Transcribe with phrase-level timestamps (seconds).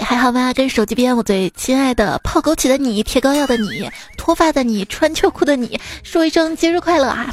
[0.00, 0.52] 还好吗？
[0.52, 7.32] 跟手机边我最亲爱的泡枸杞的你、贴膏药的你、脱发的你、穿秋裤的你，说一声节日快乐啊！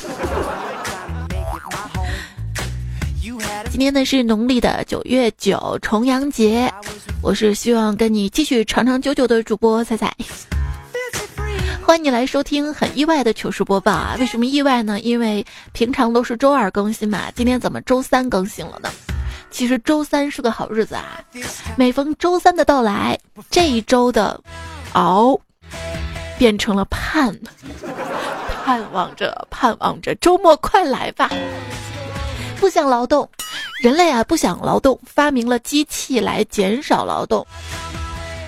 [3.70, 6.72] 今天呢是农历的九月九，重阳节。
[7.22, 10.14] 我是希望跟你继续长长久久的主播彩彩。
[11.82, 14.16] 欢迎你来收听很意外的糗事播报啊！
[14.20, 15.00] 为什么意外呢？
[15.00, 18.90] 因为平常都是周二更新嘛，今天怎么周三更新了呢？
[19.54, 21.24] 其实周三是个好日子啊！
[21.78, 23.18] 每逢周三的到来，
[23.52, 24.42] 这一周的
[24.94, 25.40] 熬
[26.40, 27.40] 变成了盼，
[28.66, 31.30] 盼望着盼望着周末快来吧！
[32.60, 33.30] 不想劳动，
[33.84, 37.46] 人类啊不想劳动，发明了机器来减少劳动，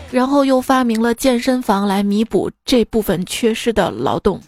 [0.09, 4.41] 然后又发明了健身房来弥补这部分缺失的劳动。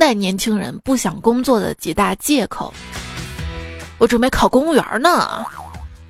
[0.00, 2.72] 代年轻人不想工作的几大借口：
[3.98, 5.44] 我准备考公务员呢，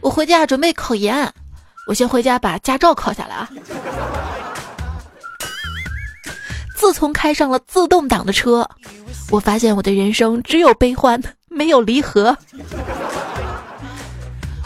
[0.01, 1.29] 我回家准备考研，
[1.89, 3.51] 我先回家把驾照考下来啊。
[6.77, 8.65] 自从开上了自动挡的车，
[9.29, 12.35] 我发现我的人生只有悲欢，没有离合。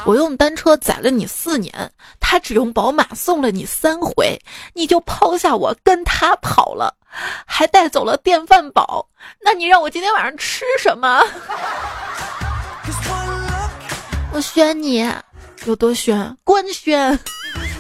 [0.05, 1.73] 我用单车载了你四年，
[2.21, 4.39] 他只用宝马送了你三回，
[4.75, 6.95] 你就抛下我跟他跑了，
[7.47, 9.09] 还带走了电饭煲。
[9.41, 11.23] 那你让我今天晚上吃什么？
[14.33, 15.09] 我选你，
[15.65, 16.37] 有多选？
[16.45, 17.19] 官宣。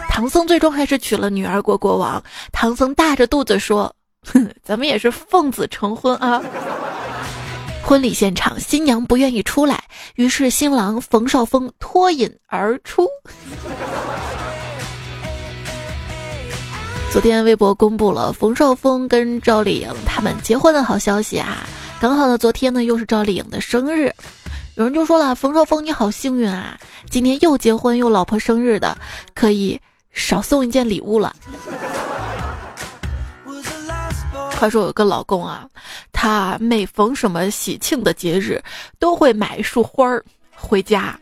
[0.09, 2.23] 唐僧最终还是娶了女儿国国王。
[2.53, 3.95] 唐僧大着肚子说。
[4.33, 6.43] 哼，咱们也是奉子成婚啊！
[7.85, 13.07] 婚礼现场，新娘不愿意出来，于是新郎冯绍峰脱颖而出。
[17.15, 21.65] 昨天微博公布了冯绍峰跟赵丽颖他们结婚的好消息啊！
[22.01, 24.12] 刚好呢，昨天呢又是赵丽颖的生日，
[24.75, 26.77] 有人就说了：“冯绍峰你好幸运啊，
[27.09, 28.98] 今天又结婚又老婆生日的，
[29.33, 29.81] 可以
[30.12, 31.36] 少送一件礼物了。”
[34.51, 35.69] 他说有个老公啊，
[36.13, 38.61] 他每逢什么喜庆的节日，
[38.98, 41.17] 都会买一束花儿回家，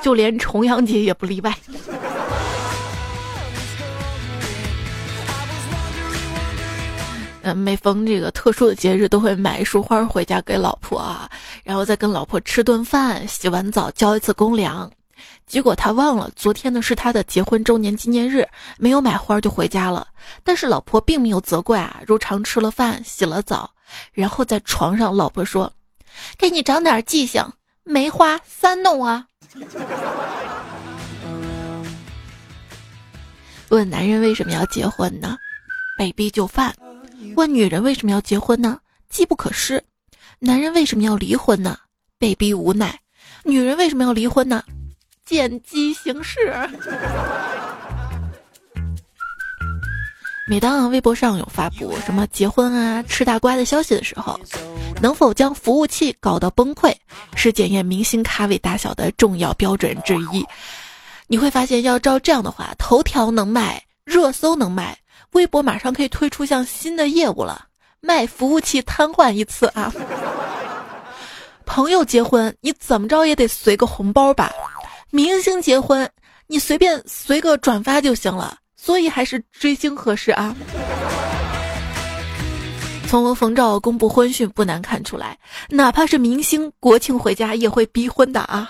[0.00, 1.54] 就连重阳节也不例外。
[7.46, 11.28] 嗯，每逢这个特殊的节日，都会买一束花回家给老婆啊，
[11.62, 14.90] 然后再跟老婆吃顿饭，洗完澡交一次公粮。
[15.46, 20.08] 结果他忘了，昨天呢是他的结婚周年纪念日，没有买花就回家了。
[20.42, 23.70] 但是老婆并没有责怪啊，如常吃了饭，洗了澡，
[24.14, 25.70] 然后在床上，老婆说
[26.38, 27.44] ：“给你长点记性，
[27.82, 29.26] 没花三弄啊。
[33.68, 35.36] ”问男人为什么要结婚呢？
[35.98, 36.74] 被逼就范。
[37.36, 38.78] 问女人为什么要结婚呢？
[39.08, 39.82] 机不可失。
[40.38, 41.78] 男人为什么要离婚呢？
[42.18, 42.98] 被逼无奈。
[43.44, 44.62] 女人为什么要离婚呢？
[45.24, 46.38] 见机行事。
[50.46, 54.38] 每当微博上有发布什么结婚啊、吃大瓜的消息的时候，
[55.00, 56.94] 能否将服务器搞到崩溃，
[57.34, 60.46] 是检验明星咖位大小的重要标准之一。
[61.26, 64.98] 你会发现，要照这样的话，头条能卖，热搜能卖，
[65.34, 67.66] 微博马上可以推出项新的业务了，
[68.00, 69.92] 卖服务器瘫痪一次啊！
[71.66, 74.52] 朋友结婚，你怎么着也得随个红包吧？
[75.10, 76.08] 明星结婚，
[76.46, 80.54] 你随便随个转发就行了，所以还是追星合适啊。
[83.08, 88.68] 从冯照公布婚讯不难看出来，哪怕是明星，国庆回家也会逼婚的啊。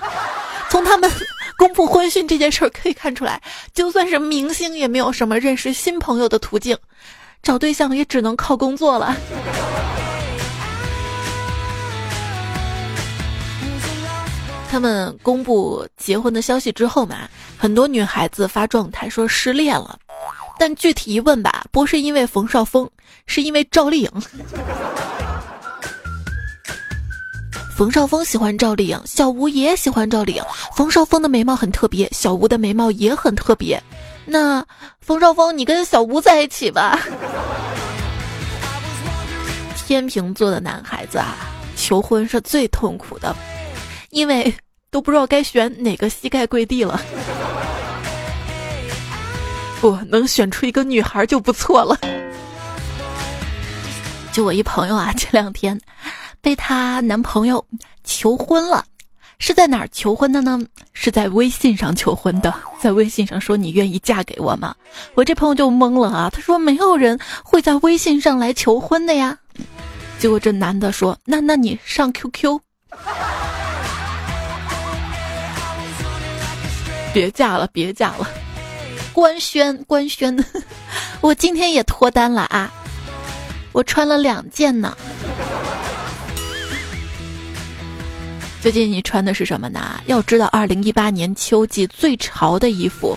[0.71, 1.11] 从他们
[1.56, 3.41] 公布婚讯这件事儿可以看出来，
[3.72, 6.76] 就算是明星也没有什么认识新朋友的途径，
[7.42, 9.16] 找对象也只能靠工作了。
[14.70, 19.97] 他们公布结婚的消息之后嘛，很多女孩子发状态说失恋了，
[20.59, 22.91] 但具体一问吧，不是因为冯绍峰，
[23.26, 24.10] 是因为赵丽颖。
[27.77, 30.43] 冯绍峰喜欢赵丽颖，小吴也喜欢赵丽颖。
[30.77, 33.83] 冯绍峰的眉毛很特别，小吴的眉毛也很特别。
[34.25, 34.65] 那
[35.01, 37.01] 冯绍峰，你跟小吴在一起吧。
[39.87, 41.34] 天秤座的男孩子啊，
[41.77, 43.34] 求婚是最痛苦的，
[44.10, 44.54] 因为。
[44.91, 47.03] 都不知道该选哪个膝盖跪地了，
[49.83, 51.98] 不能选出一个女孩就不错了。
[54.31, 55.77] 就我一朋友啊，这两天
[56.45, 57.65] 被她男朋友
[58.05, 58.85] 求婚了，
[59.39, 60.61] 是在哪儿求婚的呢？
[60.93, 64.75] 是在微信上求婚的，在微信上说你愿意嫁给我吗？
[65.15, 69.39] 我这朋友就懵了啊，他说没有人会在微信上来求婚的呀。
[70.19, 72.61] 结果这男的说，那那你上 QQ。
[77.15, 78.29] 别嫁了，别嫁了，
[79.15, 80.45] 官宣官宣，
[81.23, 82.71] 我今天也脱单了啊！
[83.73, 84.95] 我穿了两件呢。
[88.65, 90.01] 最近你穿的是什么呢？
[90.07, 93.15] 要知道，二零一八年秋季最潮的衣服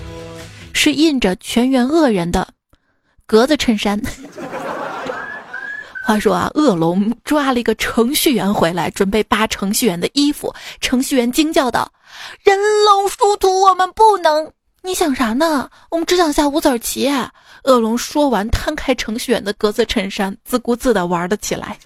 [0.74, 2.46] 是印着全员恶人的
[3.26, 3.98] 格子衬衫。
[6.04, 10.54] 话说啊，恶龙抓了一个程序员回来，准备扒程序员的衣服。
[10.82, 11.90] 程序员惊叫道
[12.44, 14.52] ：“人龙殊途，我们不能！
[14.82, 15.70] 你想啥呢？
[15.90, 17.10] 我们只想下五子棋。”
[17.64, 21.78] 恶龙说完，摊开程序员的格子衬衫，自顾自地玩了起来。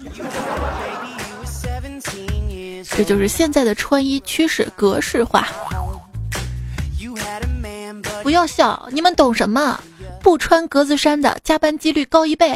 [2.95, 5.47] 这就是现在的穿衣趋势，格式化。
[8.21, 9.79] 不要笑，你们懂什么？
[10.21, 12.55] 不穿格子衫的加班几率高一倍。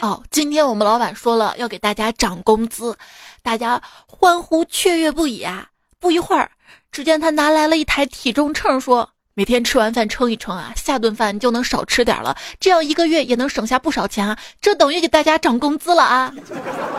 [0.00, 2.94] 哦，今天我们老板说了要给大家涨工资，
[3.42, 5.68] 大家欢呼雀跃不已啊！
[5.98, 6.50] 不一会儿，
[6.92, 14.36] 只见他拿来了一台体重秤，说每天吃完饭称一称啊，下顿饭就能少吃点了，这样一个月也能省下不少钱啊！
[14.60, 16.34] 这等于给大家涨工资了啊！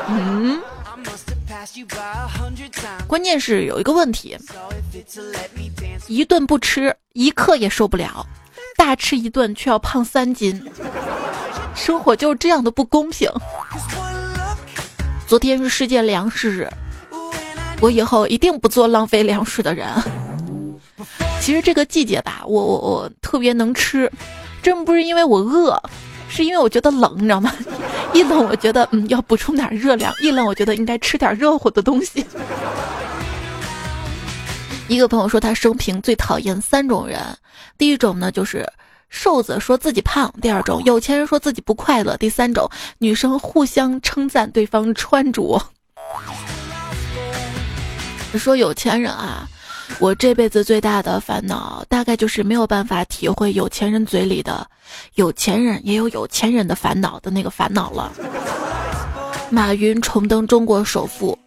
[0.09, 0.59] 嗯。
[3.07, 4.37] 关键是有一个问题，
[6.07, 8.25] 一顿不吃一刻也受不了，
[8.77, 10.61] 大吃一顿却要胖三斤，
[11.75, 13.29] 生活就是这样的不公平。
[15.27, 16.69] 昨天是世界粮食日，
[17.81, 19.87] 我以后一定不做浪费粮食的人。
[21.41, 24.11] 其实这个季节吧，我我我特别能吃，
[24.61, 25.81] 真不是因为我饿。
[26.29, 27.53] 是因为我觉得冷，你知道吗？
[28.13, 32.25] 一冷我觉得嗯要补充点热量，一冷我觉得应该吃点热乎的东西。
[34.87, 37.19] 一个朋友说他生平最讨厌三种人，
[37.77, 38.65] 第一种呢就是
[39.09, 45.61] 瘦子说自己胖，第二种有钱人说自己不快乐，第三种女生互相称赞对方穿着。
[48.33, 49.47] 说有钱人啊。
[49.99, 54.65] 我这辈子最大的烦恼，大概就是没有办法体会有钱人嘴里的
[55.15, 58.11] “有钱人也有有钱人的烦恼”的那个烦恼了。
[59.49, 61.37] 马云重登中国首富，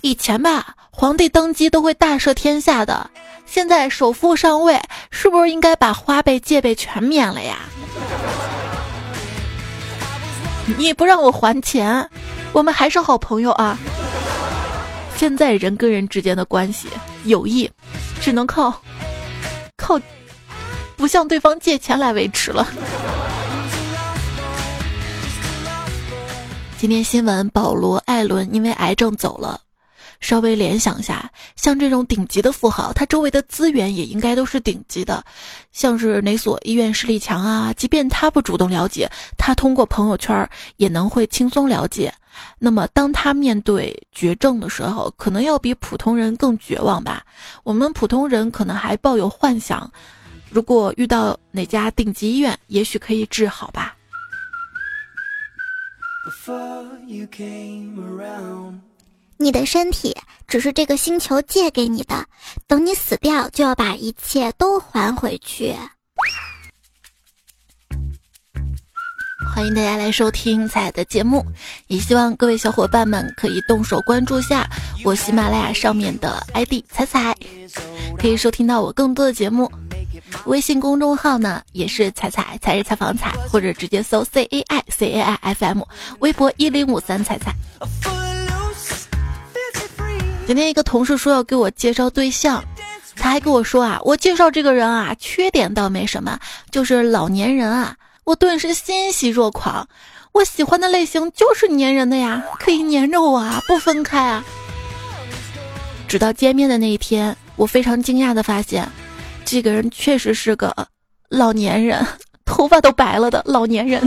[0.00, 3.08] 以前吧，皇帝登基都会大赦天下的，
[3.46, 4.80] 现在首富上位，
[5.12, 7.58] 是不是应该把花呗借呗全免了呀？
[10.76, 12.10] 你不让我还钱，
[12.52, 13.78] 我们还是好朋友啊。
[15.18, 16.86] 现在人跟人之间的关系。
[17.24, 17.68] 友谊
[18.20, 18.80] 只能靠
[19.76, 20.00] 靠
[20.96, 22.64] 不向对方借钱来维持了。
[26.78, 29.60] 今天新闻，保罗·艾伦因为癌症走了。
[30.20, 35.24] 稍微联想一下，像这种顶级的富豪，他周围的资源也应该都是顶级的，
[35.72, 37.72] 像是哪所医院实力强啊？
[37.72, 42.14] 即便他不主动了解，他通过朋友圈也能会轻松了解。
[42.58, 47.24] 那么，当他面对绝症的时候，可能要比普通人更绝望吧？
[47.62, 49.90] 我们普通人可能还抱有幻想，
[50.50, 53.94] 如果遇到哪家顶级医院，也许可以治好吧。
[59.40, 60.14] 你的身体
[60.46, 62.26] 只是这个星球借给你的，
[62.66, 65.74] 等你死掉，就要把一切都还回去。
[69.58, 71.44] 欢迎大家来收听彩的节目，
[71.88, 74.64] 也希望各位小伙伴们可以动手关注下
[75.04, 77.34] 我喜马拉雅上面的 ID 彩彩，
[78.16, 79.68] 可以收听到我更多的节目。
[80.44, 85.82] 微信公众号呢也是彩彩才是采访彩，或者直接搜 C A I C A I F M。
[86.20, 87.52] 微博一零五三彩彩。
[90.46, 92.62] 今天一个同事说要给我介绍对象，
[93.16, 96.38] 他还跟我说啊，我介绍这个人啊，缺点倒没什么，
[96.70, 97.96] 就是老年人啊。
[98.28, 99.88] 我顿时欣喜若狂，
[100.32, 104.44] 我喜欢的类型就是粘人的呀，可以粘着我啊，不分开啊。
[106.06, 108.86] 直到见面的那一天，我非常惊讶的发现，
[109.46, 110.76] 这个人确实是个
[111.30, 112.06] 老年人，
[112.44, 114.06] 头发都白了的老年人。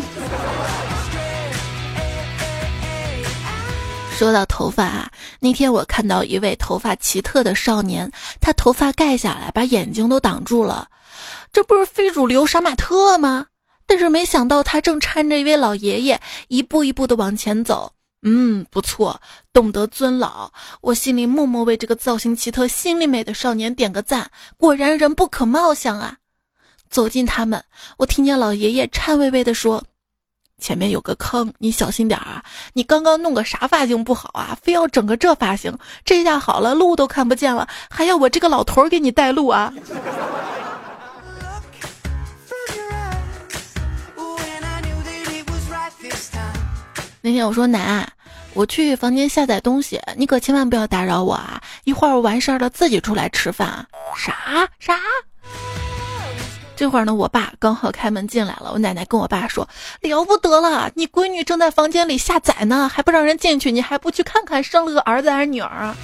[4.16, 5.10] 说到头发啊，
[5.40, 10.90] 那天我看到一位头发奇特的少年，他头发盖下来，把眼睛都挡住了，
[11.52, 13.48] 这不是非主流杀马特吗？
[13.92, 16.18] 但是没想到，他正搀着一位老爷爷，
[16.48, 17.92] 一步一步的往前走。
[18.22, 19.20] 嗯，不错，
[19.52, 20.50] 懂得尊老。
[20.80, 24.32] 我心里默默为这个造型奇特、心里美的少年点个赞。
[24.56, 26.20] 果然，人不可貌相啊！
[26.90, 27.62] 走近他们，
[27.98, 29.84] 我听见老爷爷颤巍巍地说
[30.58, 32.42] ：“前面有个坑，你小心点啊！
[32.72, 34.58] 你刚刚弄个啥发型不好啊？
[34.62, 39.74] 非要整个这发型，这下好了，路都看不见了，还要我这个老头儿给你带路啊！”
[47.24, 48.08] 那天我说奶，
[48.56, 51.62] 我去房间下载东西，你可千万不要打扰我啊！
[51.84, 53.86] 一会儿我完事儿了自己出来吃饭。
[54.18, 54.98] 啥啥？
[56.76, 58.72] 这会儿呢，我爸刚好开门进来了。
[58.74, 59.70] 我奶奶跟我爸说
[60.02, 65.96] ：“了不得了，你闺女正在房间里下载呢，还不让人进去，你还不去看看生了个儿子还是女儿啊？”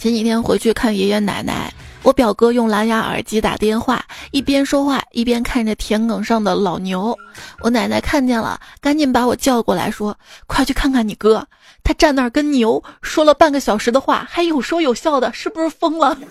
[0.00, 1.72] 前几天回去看爷爷奶奶，
[2.02, 7.16] 我表哥用蓝牙耳机打电话，一边说话一边看着田埂上的老牛。
[7.60, 11.46] 我奶奶看见了，赶紧把我叫过来，说：“快去看看你哥，
[11.84, 16.16] 他站那儿跟牛说了半个小时的话，还有说有笑的，是不是疯了？”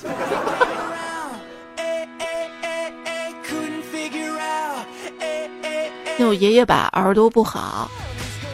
[6.17, 7.91] 那我爷爷吧耳朵不好，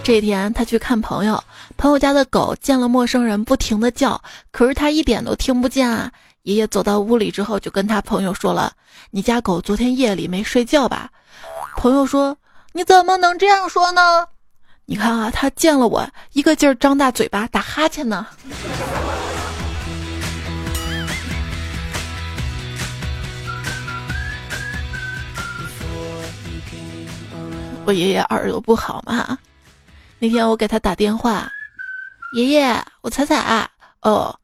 [0.04, 1.42] 这天他去看朋友。
[1.78, 6.12] 朋友家的狗见了陌生人不停的叫，可是他一点都听不见啊。
[6.44, 8.74] 爷爷走到屋里之后，就跟他朋友说了
[9.12, 11.10] ：“你家狗昨天夜里没睡觉吧？”
[11.78, 12.38] 朋友说
[12.74, 14.28] ：“你怎么能这样说呢？
[14.86, 18.28] 你看啊，它见了我，一个劲儿张大嘴巴打哈欠呢。”
[27.86, 29.38] 我爷爷耳朵不好嘛，
[30.20, 31.50] 那天我给他打电话。
[32.36, 33.70] 爷爷，我彩彩
[34.02, 34.38] 哦，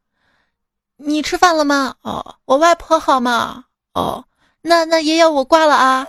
[1.01, 1.95] 你吃饭了吗？
[2.01, 3.63] 哦，我外婆好吗？
[3.93, 4.25] 哦，
[4.61, 6.05] 那那爷爷我挂了啊！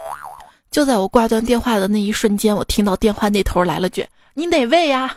[0.69, 4.05] 就在我挂断电话的那一瞬间，我听到电话那头来了句
[4.35, 5.15] ：“你哪位呀？”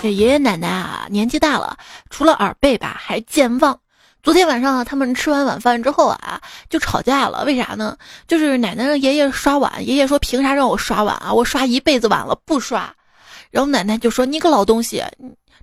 [0.00, 1.76] 这爷爷奶奶啊，年纪大了，
[2.08, 3.78] 除了耳背吧，还健忘。
[4.22, 7.44] 昨天晚上啊，他们吃完晚饭之后啊，就吵架了。
[7.44, 7.96] 为啥呢？
[8.26, 11.32] 就是奶奶让爷爷刷碗，爷爷说凭啥让我刷碗啊？
[11.32, 12.94] 我刷一辈子碗了，不刷。
[13.52, 15.04] 然后奶奶就说你个老东西，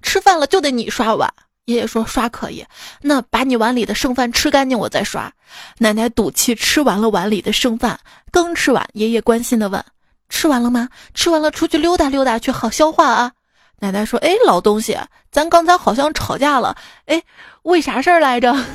[0.02, 1.30] 吃饭了就得你刷碗。
[1.66, 2.66] 爷爷说刷可以，
[3.02, 5.32] 那把你碗里的剩饭吃干净我再刷。
[5.78, 8.00] 奶奶赌气吃完了碗里的剩饭，
[8.32, 9.84] 刚吃完，爷爷关心的问：
[10.30, 10.90] 吃完了吗？
[11.14, 13.32] 吃完了出去溜达溜达去，好消化啊。
[13.80, 14.98] 奶奶说：“哎，老东西，
[15.32, 17.22] 咱刚才好像吵架了，哎，
[17.64, 18.52] 为啥事儿来着？”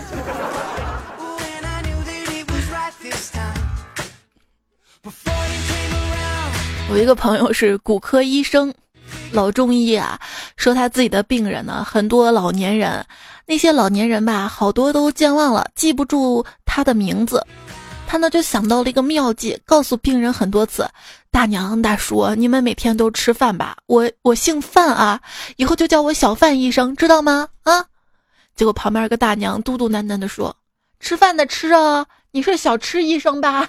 [6.91, 8.73] 我一个朋友是骨科医生，
[9.33, 10.19] 老中医啊，
[10.57, 13.05] 说他自己的病人呢，很多老年人，
[13.47, 17.45] 那些老年人吧，好多都健忘了，记不住他的名字。
[18.07, 20.89] 他呢就想到了一个妙计，告诉病人很多次
[21.33, 23.77] ：“大娘大叔，你们每天都吃饭吧？
[23.87, 25.21] 我我姓范啊，
[25.57, 27.85] 以后就叫我小范医生，知道吗？”啊！
[28.55, 30.55] 结果旁边个大娘嘟嘟囔囔的说
[31.01, 33.69] ：“吃饭的吃啊，你是小吃医生吧？”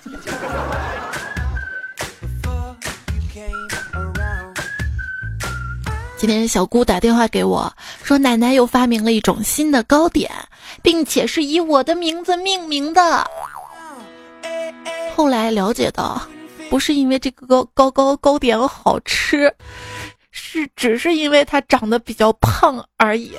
[6.18, 10.32] 今天小姑打电话给我说，奶奶又发明了一种新的糕点，
[10.82, 13.30] 并且是以我的名字命名的。
[15.16, 16.22] 后来了解到，
[16.70, 19.54] 不是因为这个糕糕糕糕点好吃，
[20.32, 23.34] 是只是因为它长得比较胖而已。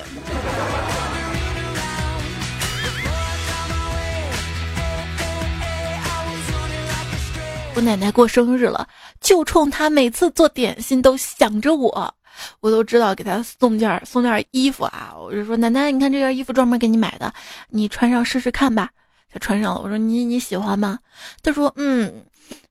[7.75, 8.87] 我奶奶过生日了，
[9.19, 12.11] 就冲她每次做点心都想着我，
[12.59, 15.13] 我都知道给他送件送件衣服啊。
[15.17, 17.33] 我就说奶奶，你看这件衣服专门给你买的，
[17.69, 18.89] 你穿上试试看吧。
[19.31, 20.97] 他穿上了，我说你你喜欢吗？
[21.43, 22.23] 他说嗯，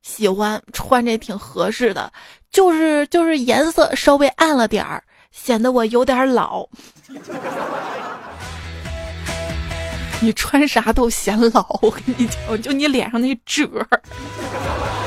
[0.03, 2.11] 喜欢，穿着也挺合适的，
[2.51, 6.67] 就是就是颜色稍微暗了点儿，显得我有点老。
[10.23, 14.01] 你穿啥都显老，我跟你讲，就你脸上那褶儿。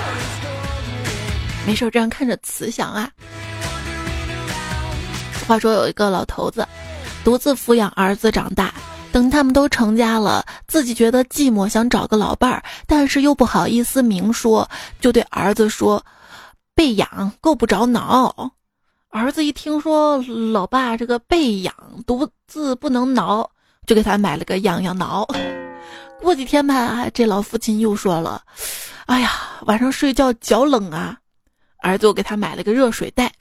[1.65, 3.09] 没事，这样看着慈祥啊。
[5.49, 6.67] 话说有一个老头子，
[7.23, 8.71] 独自抚养儿子长大。
[9.11, 14.69] 等他们都成家了，自己觉得寂寞，想找个老伴儿，但是又不好意思明说，
[15.01, 16.05] 就对儿子说
[16.75, 18.51] ：“背痒够不着挠。”
[19.09, 20.19] 儿子一听说
[20.53, 21.73] 老爸这个背痒，
[22.05, 23.49] 独自不能挠，
[23.87, 25.27] 就给他买了个痒痒挠。
[26.21, 28.43] 过几天吧，这老父亲又说了
[29.07, 31.17] ：“哎呀，晚上睡觉脚冷啊。”
[31.81, 33.33] 儿子又给他买了个热水袋。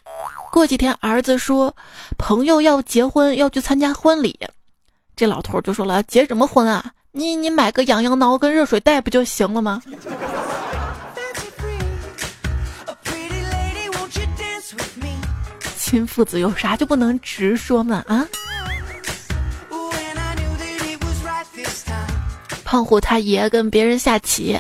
[0.50, 1.75] 过几天，儿子说
[2.17, 4.38] 朋友要结婚，要去参加婚礼。
[5.14, 6.93] 这老头就说了：“结什么婚啊？
[7.12, 9.83] 你你买个痒痒挠跟热水袋不就行了吗？”
[15.76, 18.05] 亲父子有啥就不能直说吗？
[18.07, 18.26] 啊！
[22.64, 24.59] 胖虎他爷跟别人下棋，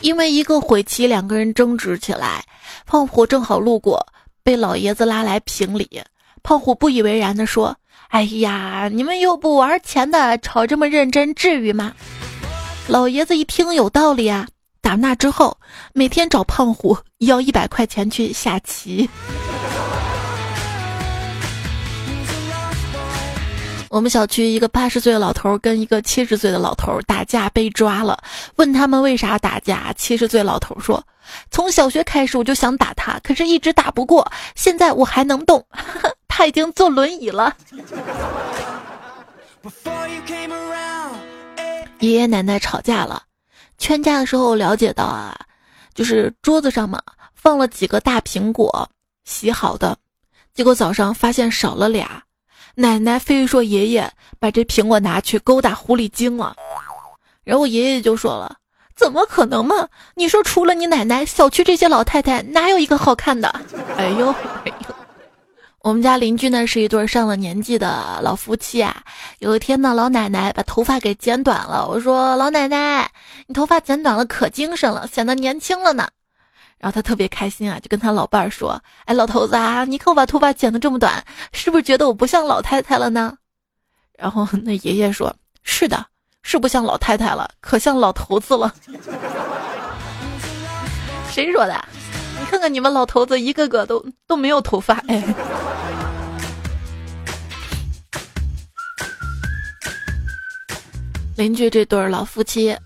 [0.00, 2.42] 因为一个悔棋，两个人争执起来。
[2.86, 4.04] 胖虎正好路过，
[4.42, 6.02] 被老爷子拉来评理。
[6.42, 7.76] 胖虎不以为然的说。
[8.08, 11.92] 哎呀，你们又不玩钱的，吵这么认真，至于吗？
[12.88, 14.48] 老爷子一听有道理啊，
[14.80, 15.56] 打那之后，
[15.92, 19.08] 每天找胖虎要一百块钱去下棋。
[23.90, 28.20] 我们小区一个八十岁的老头跟一个七十岁的老头打架被抓了，
[28.56, 29.92] 问他们为啥打架？
[29.96, 31.00] 七十岁老头说
[31.50, 35.64] ：“从小学开始我就想打他，可是一直打不过，现在我还能动，
[36.28, 37.56] 他已经坐轮椅了。”
[42.00, 43.22] 爷爷奶奶吵架了，
[43.76, 45.38] 劝架的时候了解到啊，
[45.92, 47.02] 就是桌子上嘛
[47.34, 48.88] 放了几个大苹果，
[49.24, 49.98] 洗好的，
[50.54, 52.22] 结果早上发现少了俩。
[52.74, 56.56] 奶奶非说爷爷把这苹果拿去勾搭狐狸精了，
[57.44, 58.56] 然后爷爷就说了
[59.00, 59.88] ：“怎么可能嘛？
[60.14, 63.48] 你说除了你奶奶，小区这些老太太哪有一个好看的？”
[63.96, 64.94] 哎呦哎呦！
[65.80, 69.02] 我们家邻居呢是一对上了年纪的老夫妻啊。
[69.38, 71.88] 有一天呢，老奶奶把头发给剪短了。
[71.88, 73.10] 我说：“老奶奶，
[73.46, 76.06] 你头发剪短了可精神了，显得年轻了呢。”
[76.76, 83.34] 然后他特别开心啊，就跟他老伴儿说：“哎，老头子啊，你看我把头发剪得这么短，是不是觉得我不像老太太了呢？”
[84.18, 86.04] 然后那爷爷说：“是的，
[86.42, 88.74] 是不像老太太了，可像老头子了。
[91.30, 91.84] ”谁说的？
[92.38, 95.22] 你看看你们老头子一个个都都没有头发哎。
[101.36, 102.76] 邻居这对老夫妻。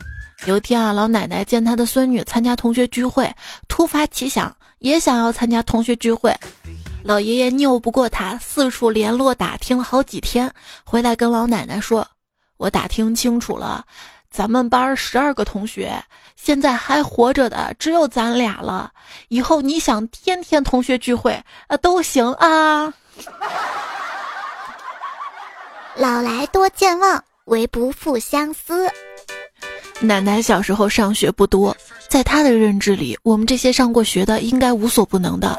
[0.47, 3.35] 有一天啊，老奶奶见她的孙女参加同学聚会，
[3.67, 6.37] 突发奇想，也想要参加同学聚会。
[7.03, 10.53] 老爷爷拗不过她，四处联络打听了好几天，
[10.85, 12.07] 回来跟老奶奶说
[12.57, 13.85] ：“我打听清楚了，
[14.31, 15.93] 咱们班十二个同学，
[16.37, 18.91] 现在还活着的只有咱俩了。
[19.29, 21.33] 以后你想天天同学聚会
[21.67, 22.93] 啊，都行啊。
[25.97, 28.91] ”老来多健忘，唯不负相思。
[30.01, 31.77] 奶奶小时候上学不多，
[32.09, 35.57] 在她的认知里，我们这些上过学的应该无所不能的。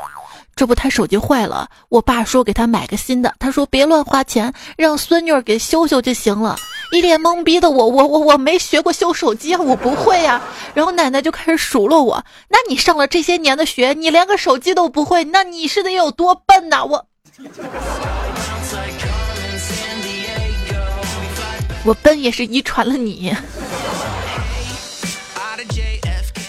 [0.53, 6.57] 这不，她手机坏了，我爸说给她买个新的，他说别乱花钱，让孙女儿给修修就行了。
[6.95, 10.41] 一脸懵逼的我，我我我没学过修手机啊，我不会呀。
[10.73, 16.85] 然后奶奶就开始数落我，那你上了这些年的学，你连个手机都不会，那你是得有多笨呐？
[16.85, 17.05] 我，
[21.83, 23.35] 我笨也是遗传了你。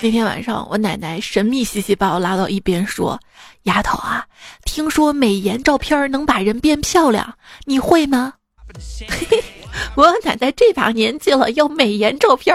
[0.00, 3.18] 那天晚上，我奶奶神秘兮兮把我拉到一边说
[3.64, 4.24] ：“丫头啊，
[4.64, 8.35] 听说美颜照片能把人变漂亮，你会吗？”
[9.95, 12.55] 我奶奶这把年纪了，要美颜照片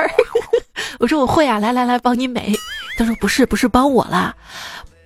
[0.99, 2.53] 我说我会啊，来来来，帮你美。
[2.97, 4.35] 她说不是，不是帮我啦，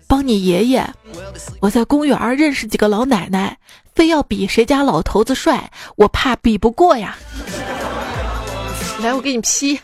[0.07, 0.85] 帮你爷爷。
[1.59, 3.57] 我在公园认识几个老奶奶，
[3.93, 7.17] 非要比谁家老头子帅，我怕比不过呀。
[9.01, 9.79] 来，我给你 P。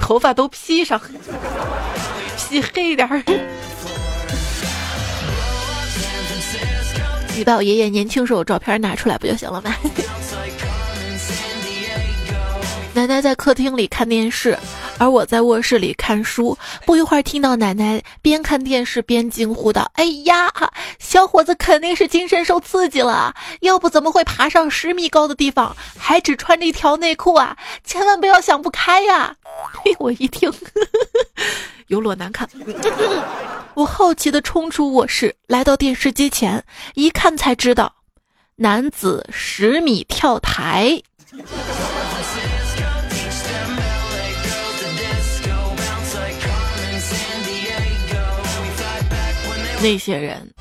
[0.00, 1.00] 头发都 P 上
[2.36, 3.08] ，P 黑一点。
[7.36, 9.72] 你把我爷爷年轻时候照片拿出来不就行了吗？
[12.92, 14.58] 奶奶在客厅里看电视，
[14.98, 16.58] 而我在卧室里看书。
[16.84, 20.52] 不一会儿，听到奶奶边看电视边惊呼道：“哎呀，
[20.98, 27.56] 小伙子肯定是精神受刺激了，要不怎么会爬上十米高的地方，还只穿着一条内裤啊？
[27.84, 29.36] 千万不要想不开呀！”
[29.84, 30.52] 嘿， 我一听，
[31.86, 32.46] 有裸难看。
[33.74, 36.62] 我好奇的冲出卧室，来到电视机前，
[36.94, 37.94] 一看才知道，
[38.56, 41.00] 男子十米跳台。
[49.82, 50.52] 那些人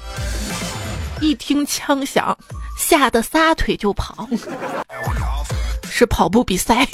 [1.19, 2.37] 一听枪响，
[2.77, 4.27] 吓得撒腿就跑，
[5.89, 6.87] 是跑步比赛。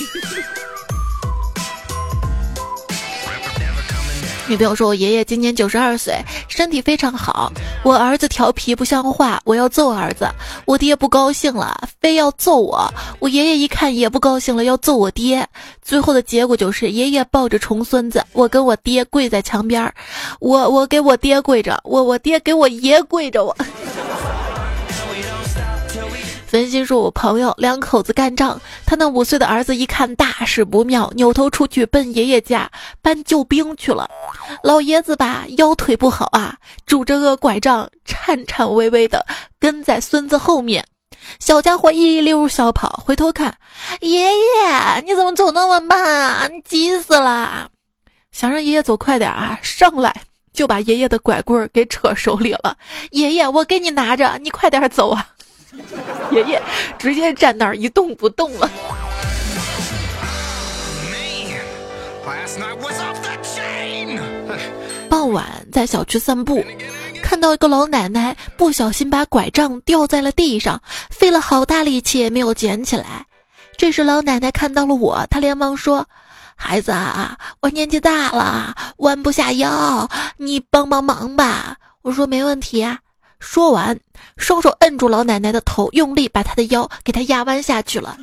[4.47, 7.51] 女朋友说：“我爷爷今年九十二岁，身体非常好。
[7.84, 10.29] 我儿子调皮不像话，我要揍儿子。
[10.65, 12.93] 我爹不高兴了，非要揍我。
[13.17, 15.47] 我爷爷一看也不高兴了，要揍我爹。
[15.81, 19.91] 最后的结果就是爷爷抱着重孙子，我跟我爹跪在墙边儿。
[20.39, 23.43] 我我给我爹跪着，我我爹给我爷跪着。
[23.43, 23.55] 我。”
[26.56, 34.10] 分析说：“我朋友两口子干仗，他那五岁的儿子一看大事不妙，扭头出去奔爷爷家搬救兵去了。
[34.63, 39.26] 老爷子吧腰腿不好啊，拄着个拐杖，颤颤巍巍的
[39.60, 40.86] 跟在孙子后面。
[41.41, 43.58] 小家伙一溜小跑，回头看，
[44.00, 46.48] 爷爷你怎么走那么慢啊？
[46.48, 47.68] 你急死了！
[48.32, 50.22] 想让爷爷走快点啊，上来
[50.54, 52.78] 就把爷爷的拐棍给扯手里了。
[53.12, 55.32] 爷爷，我给你拿着，你快点走啊！”
[56.32, 56.62] 爷爷
[56.98, 58.70] 直接站那儿一动不动了。
[65.10, 66.64] 傍晚在小区散步，
[67.24, 73.26] 看到一个老奶奶不小心把拐杖掉在了地上，费了好大力气也没有捡起来。
[73.78, 76.08] 这时老奶奶看到了我，她连忙说
[76.56, 83.00] ：“孩子啊，我年纪大了，弯不下腰，你帮帮忙吧。”我说：“没问题啊。”
[83.40, 84.00] 说完，
[84.38, 88.17] 双手摁住老奶奶的头，用力把她的腰给她压弯下去了。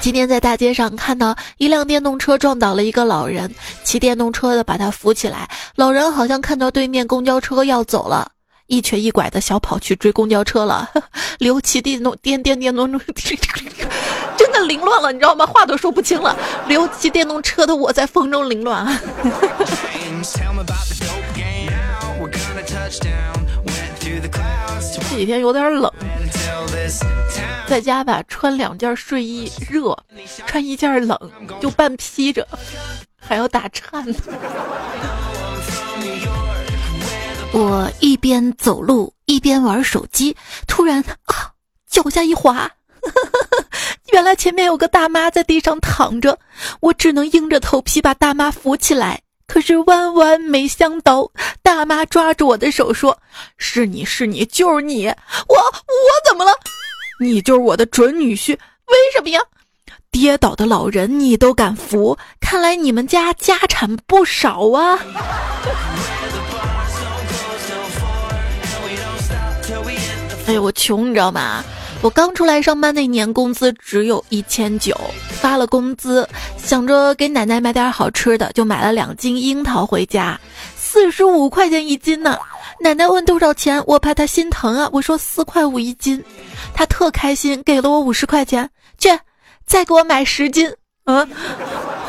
[0.00, 5.48] 今天在大街上看到一辆电动车撞倒了一个老人，骑电动车的把他扶起来。
[5.76, 8.32] 老人好像看到对面公交车要走了，
[8.66, 10.90] 一瘸一拐的小跑去追公交车了。
[11.38, 13.04] 刘骑电动电电电动车，
[14.68, 15.46] 凌乱了，你知道吗？
[15.46, 16.36] 话都说不清了。
[16.66, 18.86] 刘骑电动车的我在风中凌乱。
[25.10, 25.90] 这几天有点冷。
[27.66, 29.96] 在家吧，穿两件睡衣热，
[30.46, 31.18] 穿一件冷
[31.60, 32.46] 就半披着，
[33.18, 34.04] 还要打颤。
[37.52, 41.52] 我一边走路一边玩手机，突然啊，
[41.88, 42.70] 脚下一滑，
[44.12, 46.38] 原来前面有个大妈在地上躺着，
[46.80, 49.20] 我只能硬着头皮把大妈扶起来。
[49.46, 51.30] 可是万万没想到，
[51.62, 53.18] 大妈抓住我的手说
[53.56, 56.52] ：“是你是你就是你，我我怎么了？”
[57.20, 59.40] 你就是我的准女婿，为什么呀？
[60.10, 64.98] 跌倒的老人你都敢扶，看来你们家家产不少啊！
[70.46, 71.64] 哎呦，我穷，你知道吗？
[72.02, 74.92] 我刚出来上班那年，工资只有一千九，
[75.40, 80.38] 发了工资，想着给奶奶买点好吃的，就买了两斤樱桃回家，
[80.76, 82.36] 四十五块钱一斤呢。
[82.80, 86.20] 奶奶问多少钱，我怕她心疼啊，我说四块五一斤，
[86.74, 89.08] 她特开心，给了我五十块钱，去，
[89.64, 90.68] 再给我买十斤，
[91.04, 91.24] 嗯，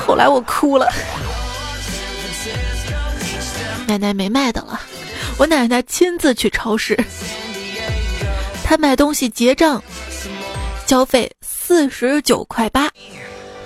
[0.08, 0.92] 后来我哭了，
[3.86, 4.80] 奶奶没卖的了，
[5.38, 6.98] 我奶奶亲自去超市，
[8.64, 9.84] 她买东西结账，
[10.88, 12.90] 消费四十九块八。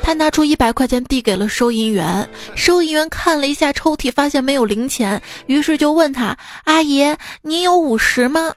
[0.02, 8.54] 他拿出一百块钱递给了收银员，收银员看了一下抽屉，发现没有零钱，于是就问他：“阿姨，您有五十吗？”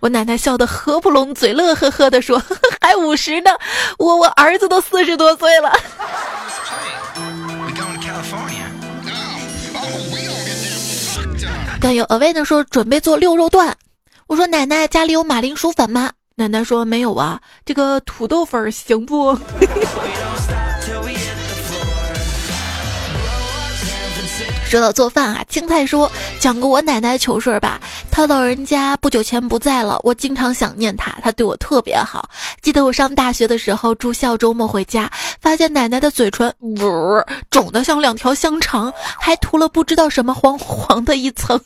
[0.00, 2.42] 我奶奶笑得合不拢嘴，乐呵呵地说
[2.82, 3.52] ：“还五十呢，
[3.96, 5.70] 我我儿子都四十多岁了。”
[11.80, 13.72] 但有 away 的说准备做六肉段，
[14.26, 16.10] 我说奶奶家里有马铃薯粉吗？
[16.34, 19.38] 奶奶说没有啊，这个土豆粉行不？
[24.68, 27.80] 说到做饭啊，青菜说讲个我奶奶糗事儿吧。
[28.10, 32.28] 她老人家不久前不在了，我经常想念她，她对我特别好。
[32.60, 36.78] 记得我上大学的时候住校，周末回家，发现奶奶的嘴唇呜
[37.48, 41.58] 肿得像两条香肠，还涂了不知道什么黄 黄的一层。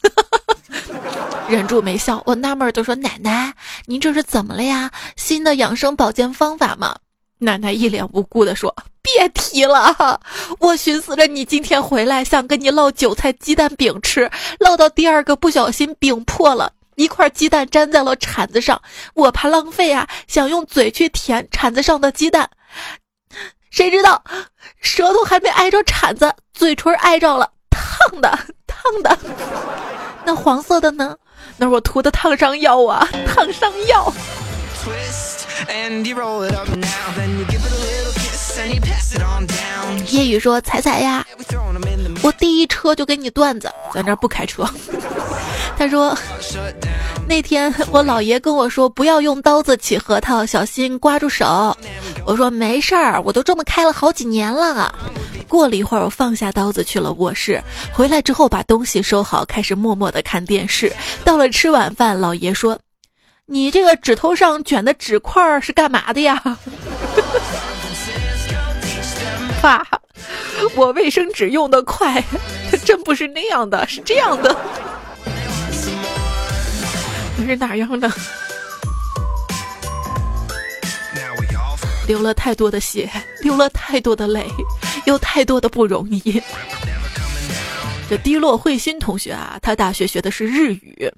[1.48, 3.52] 忍住没笑，我纳闷儿，就说：“奶奶，
[3.86, 4.90] 您这是怎么了呀？
[5.16, 6.94] 新的养生保健方法吗？”
[7.42, 10.20] 奶奶一脸无辜地说：“别提了，
[10.60, 18.80] 我寻思着你今天回来，想跟你烙韭菜鸡蛋饼吃，烙到第二个不小心饼破了，一块鸡蛋粘在了铲子上，
[19.14, 22.48] 我怕浪费啊，想用嘴去舔铲子上的鸡蛋，
[23.70, 24.22] 谁知道
[24.82, 29.18] 舌头还没挨着铲子，嘴唇挨着了，烫的，烫的。
[30.26, 31.16] 那黄色的呢？”
[31.56, 34.12] 那是我涂的烫伤药啊，烫伤药。
[40.10, 41.24] 夜雨说：“彩彩呀，
[42.22, 44.68] 我第一车就给你段子，在这不开车。
[45.78, 46.16] ”他说
[47.26, 51.76] ：“那天我姥爷跟我说，不要用刀子起核桃，小心刮住手。”
[52.26, 54.94] 我说：“没事儿，我都这么开了好几年了。”
[55.48, 57.60] 过了一会儿，我放下刀子去了卧室。
[57.92, 60.92] 回来之后，把东西收好，开始默默的看电视。
[61.24, 62.78] 到了吃晚饭，姥爷说
[63.52, 66.40] ：“你这个指头上卷的纸块是干嘛的呀？”
[69.60, 69.84] 爸，
[70.76, 72.22] 我卫生纸用的快，
[72.84, 74.56] 真不是那样的，是这样的。
[77.36, 78.08] 你是哪样的？
[82.06, 83.10] 流了太多的血，
[83.42, 84.46] 流了太多的泪，
[85.06, 86.40] 有太多的不容易。
[88.08, 91.12] 这低落慧心同学啊，他大学学的是日语，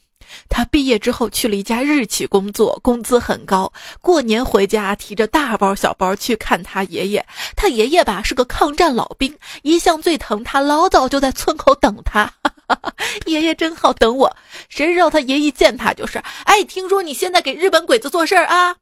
[0.49, 3.73] 他毕业之后去了一家日企工作，工资很高。
[4.01, 7.25] 过年回家提着大包小包去看他爷爷，
[7.57, 12.33] 他爷爷吧是个抗战老兵，一向最疼他，老早就在村口等他。
[13.27, 14.37] 爷爷真好等我。
[14.69, 18.77] 谁知道他爷一见他就是，哎，听说你现在给日本鬼子做事儿啊？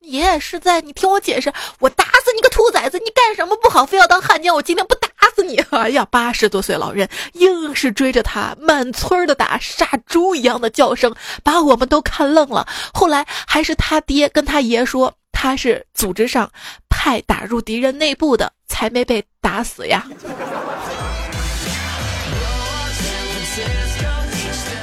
[0.00, 2.98] 爷爷是在，你听我解释，我打死你个兔崽子！
[2.98, 4.52] 你干什么不好，非要当汉奸？
[4.52, 5.58] 我今天不打死你！
[5.70, 12.66] 哎呀，八十多岁老人硬是追着他，满村的打，杀猪一样的叫声，把我们都看愣了。
[12.94, 16.50] 后来还是他爹跟他爷说，他是组织上
[16.88, 20.08] 派打入敌人内部的，才没被打死呀。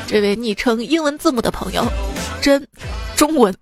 [0.05, 1.83] 这位昵称英文字母的朋友，
[2.39, 2.67] 真
[3.15, 3.53] 中文。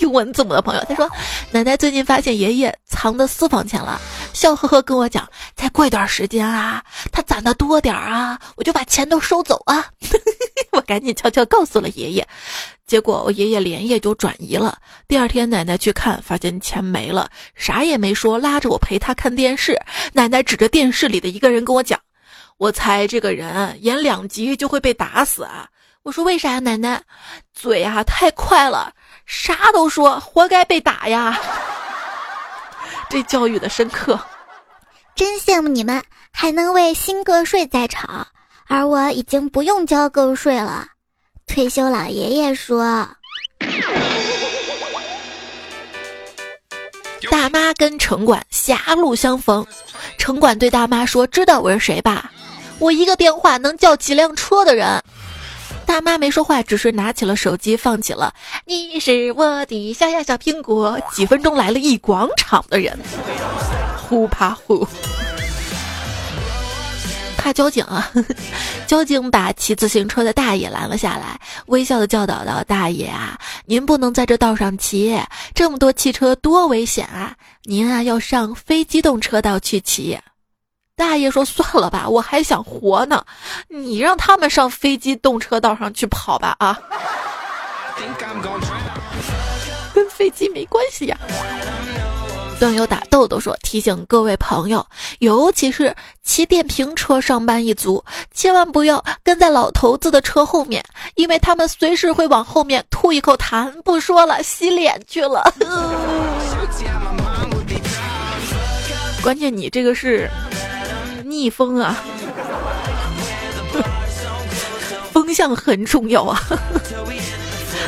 [0.00, 1.10] 英文字母的朋友，他说
[1.50, 4.00] ：“奶奶最近发现爷爷藏的私房钱了，
[4.32, 6.82] 笑呵呵跟我讲，再过一段时间啊，
[7.12, 9.86] 他攒的多点儿啊，我就把钱都收走啊。
[10.72, 12.26] ”我赶紧悄悄告诉了爷爷，
[12.86, 14.76] 结果我爷爷连夜就转移了。
[15.08, 19.80] 第二天奶奶去看，发现钱没了，啥也没说，拉着我陪他看电视。
[20.12, 21.98] 奶奶指着电视里的一个人跟我讲
[22.58, 25.68] ：“我猜这个人演两集就会被打死啊。”
[26.04, 27.02] 我说：“为啥呀，奶奶？
[27.54, 28.92] 嘴啊太快了。”
[29.26, 31.38] 啥都说，活该被打呀！
[33.10, 34.18] 这教育的深刻，
[35.14, 38.26] 真羡慕你们还能为新个税在吵，
[38.68, 40.86] 而我已经不用交个税了。
[41.46, 43.08] 退休老爷爷说
[47.30, 49.66] ：“大妈跟城管狭路相逢，
[50.18, 52.30] 城管对大妈说：‘知道我是谁吧？
[52.78, 55.02] 我一个电话能叫几辆车的人。’”
[55.86, 58.34] 大妈没说话，只是拿起了手机，放起了
[58.66, 60.98] 《你是我的小呀小苹果》。
[61.14, 62.98] 几分钟来了一广场的人，
[63.96, 64.86] 呼怕呼，
[67.38, 68.10] 怕交警啊！
[68.86, 75.18] 交警把骑自行车的大爷拦了下来，微笑的教导道：“大爷啊，您不能在这道上骑，
[75.54, 77.34] 这么多汽车多危险啊！
[77.62, 80.18] 您啊要上非机动车道去骑。”
[80.96, 83.22] 大爷说：“算了吧，我还想活呢，
[83.68, 86.80] 你让他们上飞机动车道上去跑吧啊，
[89.92, 91.18] 跟飞机没关系呀。”
[92.58, 94.86] 段友打豆豆说：“提醒各位朋友，
[95.18, 100.82] 尤其是骑电瓶车上班一族，千万不要跟在老头子的车后面，
[101.16, 103.70] 因为他们随时会往后面吐一口痰。
[103.82, 105.52] 不说了，洗脸去了。
[109.22, 110.30] 关键你这个是。”
[111.36, 112.02] 逆风啊，
[115.12, 116.40] 风向很重要啊。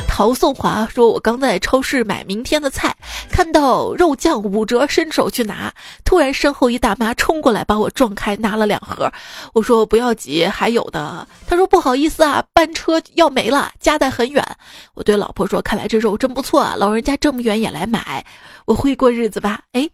[0.06, 2.94] 陶颂华说：“我刚在超市买明天的菜，
[3.30, 5.72] 看到肉酱五折，伸手去拿，
[6.04, 9.10] 突然身后一大妈冲过来把我撞开，拿了两盒。
[9.54, 11.26] 我说不要急，还有的。
[11.46, 14.44] 他说不好意思啊，班车要没了，家在很远。
[14.92, 18.26] 我对老婆说：看来这肉真不错啊，老人家这么远也来买，
[18.66, 19.60] 我会过日子吧？
[19.72, 19.88] 哎。”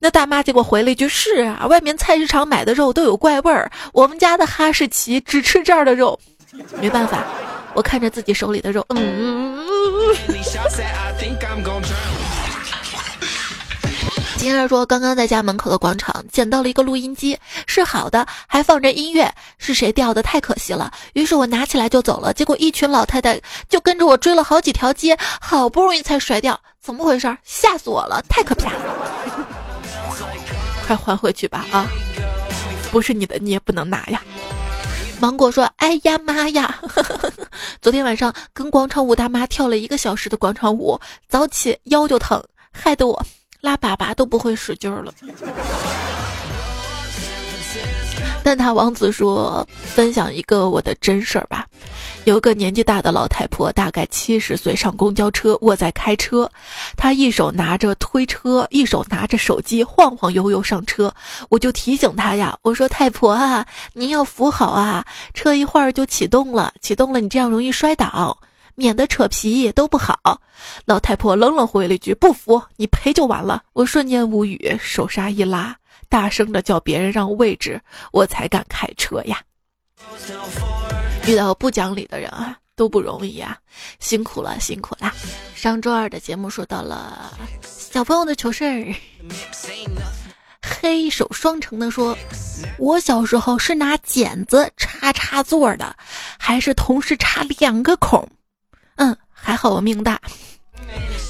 [0.00, 6.18] 那大妈结果回了一句：“是啊，外面菜市场买的肉都有怪味儿，我们家的哈士奇只吃这儿的肉。
[6.80, 7.24] ”没办法，
[7.74, 9.58] 我看着自己手里的肉，嗯。
[14.36, 20.22] 金儿说：“刚刚在家门口的广场捡到了一个录音机，是好的，还放着音乐，是谁掉的？
[20.22, 20.92] 太可惜了。
[21.14, 26.58] 于是我拿起来就走了，结果一群老太太就跟着我追了好几条街，好不容易才甩掉。
[26.80, 27.36] 怎么回事？
[27.42, 28.22] 吓死我了！
[28.28, 29.47] 太可怕了。”
[30.88, 31.86] 快还回去吧啊！
[32.90, 34.22] 不是你的，你也不能拿呀。
[35.20, 36.80] 芒果说：“哎呀妈呀！
[37.82, 40.98] 昨天晚上跟广场舞大妈跳了一个小时的广场舞，
[41.28, 43.22] 早起腰就疼，害得我
[43.60, 45.12] 拉粑粑都不会使劲了。”
[48.42, 51.66] 蛋挞王子说：“分享一个我的真事儿吧。
[52.28, 56.50] 有个年纪大的老太婆，大概七十岁，上公交车，我在开车，
[56.94, 61.10] 她一手拿着推车，一手拿着手机，晃晃悠悠上车。
[61.48, 68.38] 我就提醒她呀，我说太婆啊，您要扶好啊，车一会儿就启动了，启动了，你这样容易摔倒，
[68.74, 70.42] 免得扯皮都不好。
[70.84, 73.62] 老太婆冷冷回了一句：不扶，你赔就完了。
[73.72, 75.74] 我瞬间无语，手刹一拉。”
[76.10, 77.80] 大声的叫别人让位置，
[78.12, 79.40] 我才敢开车呀！
[81.28, 83.54] 遇到不讲理的人啊，都不容易啊，
[84.00, 85.12] 辛苦了，辛苦了。
[85.54, 88.94] 上周二的节目说到了小朋友的糗事儿，
[90.62, 92.16] 黑手双成的说，
[92.78, 95.94] 我小时候是拿剪子插插座的，
[96.38, 98.26] 还是同时插两个孔？
[98.96, 100.18] 嗯，还好我命大，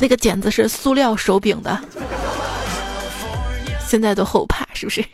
[0.01, 1.77] 那个剪子是塑料手柄的。
[3.85, 5.05] 现在都后怕，是不是？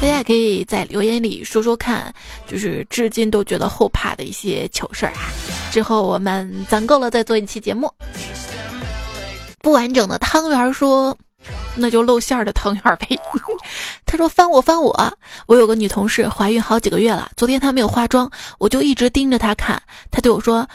[0.00, 2.14] 大家可以在留言里说说看，
[2.46, 5.32] 就是至今都觉得后怕的一些糗事儿啊。
[5.72, 7.90] 之后我们攒够了再做一期节目。
[9.60, 11.16] 不完整的汤圆说，
[11.74, 13.18] 那就露馅儿的汤圆呗。
[14.06, 15.12] 他说翻我翻我，
[15.46, 20.68] 我有个女同事怀孕好几个月了，昨天她没有化妆，我就一直盯着她看，她对我说。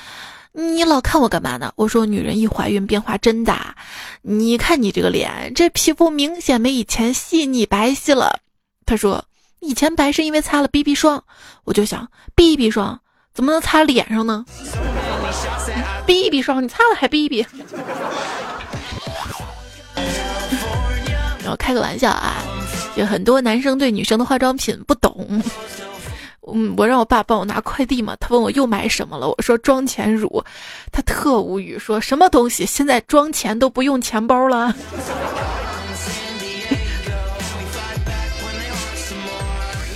[0.53, 1.71] 你老看我干嘛呢？
[1.77, 3.73] 我说女人一怀孕变化真大，
[4.21, 8.38] 你看你这个脸，这皮肤明显没以前细腻白皙了。
[8.86, 9.24] 他说
[9.60, 11.24] 以前白是因为擦了 BB 霜，
[11.63, 13.00] 我就想 BB 霜
[13.34, 14.46] 怎么能擦脸上呢
[16.06, 17.46] ？BB 霜你擦了还 BB？
[21.39, 22.36] 然后开个玩笑啊，
[22.96, 25.41] 有很多男生对女生的化妆品不懂。
[26.54, 30.44] 嗯，我让我爸帮我拿快递嘛，他问我又买什么了，我说妆前乳，
[30.91, 34.76] 他特无语，说什么东西现在妆前都不用钱包了。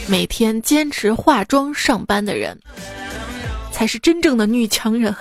[0.07, 2.57] 每天坚持化妆上班的人，
[3.71, 5.15] 才是真正的女强人。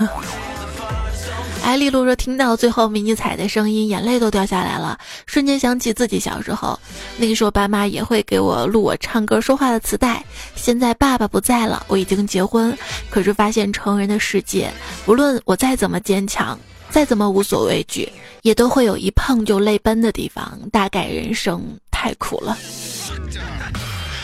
[1.64, 6.78] 艾 丽露说：“听到最后迷你彩的声音，眼泪都掉下来了，瞬间想起自己小时候，
[7.16, 10.22] 那个时候爸妈也会给我录我唱歌说话的磁带。
[10.54, 12.76] 现在爸爸不在了，我已经结婚，
[13.08, 14.70] 可是发现成人的世界，
[15.06, 16.58] 无论我再怎么坚强，
[16.90, 18.06] 再怎么无所畏惧，
[18.42, 20.58] 也都会有一碰就泪奔的地方。
[20.70, 22.58] 大概人生太苦了，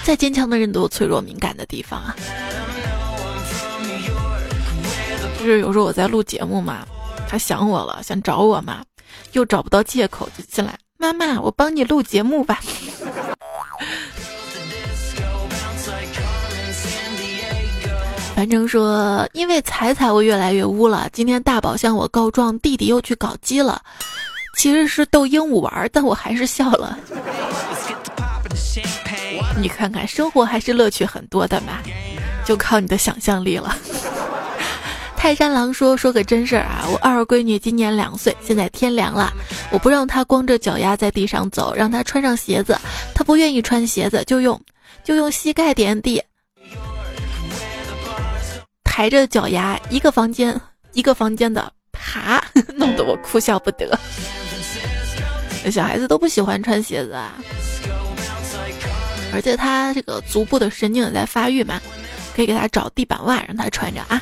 [0.04, 2.16] 再坚强的人都有脆弱敏感的地方啊。
[5.38, 6.86] 就是有时候我在录节目嘛。”
[7.30, 8.82] 他想我了，想找我嘛，
[9.34, 10.76] 又找不到借口就进来。
[10.98, 12.58] 妈妈，我帮你录节目吧。
[18.34, 21.08] 反正说，因为彩彩我越来越污了。
[21.12, 23.80] 今天大宝向我告状，弟弟又去搞基了。
[24.56, 26.98] 其实是逗鹦鹉玩，但我还是笑了。
[29.60, 31.78] 你看看，生活还是乐趣很多的嘛，
[32.46, 33.76] 就靠你的想象力了。
[35.16, 39.30] 泰山狼说：“说个真事儿啊，我二闺女今年两岁，现在天凉了，
[39.70, 42.78] 我不让她光着脚丫在地上走，让她穿上鞋子，
[43.14, 44.58] 她不愿意穿鞋子，就用
[45.04, 46.22] 就用膝盖点地，
[48.82, 50.58] 抬着脚丫一个房间
[50.94, 52.42] 一个房间的爬，
[52.74, 53.98] 弄得我哭笑不得。
[55.70, 57.34] 小孩子都不喜欢穿鞋子啊，
[59.32, 61.80] 而且他这个足部的神经也在发育嘛，
[62.34, 64.20] 可以给他找地板袜让他穿着啊。”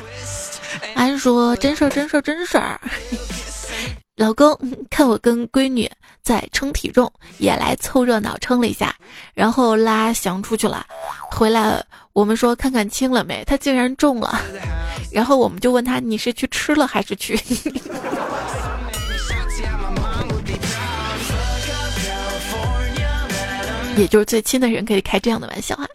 [0.95, 2.79] 安说：“真事儿，真事儿，真事儿。
[4.15, 4.57] 老公
[4.89, 5.89] 看我跟闺女
[6.21, 8.93] 在称体重，也来凑热闹称了一下，
[9.33, 10.85] 然后拉翔出去了。
[11.31, 14.39] 回来我们说看看轻了没，他竟然重了。
[15.11, 17.39] 然后我们就问他你是去吃了还是去？
[23.99, 25.85] 也就是最亲的人可以开这样的玩笑啊。”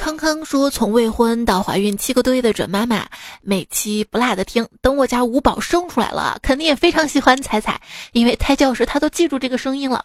[0.00, 3.06] 康康说：“从未婚到怀孕七个多月的准妈妈，
[3.42, 4.66] 每期不落的听。
[4.80, 7.78] 等我家五宝生出来了，肯定也非常喜欢彩彩，
[8.12, 10.02] 因为胎教时他都记住这个声音了，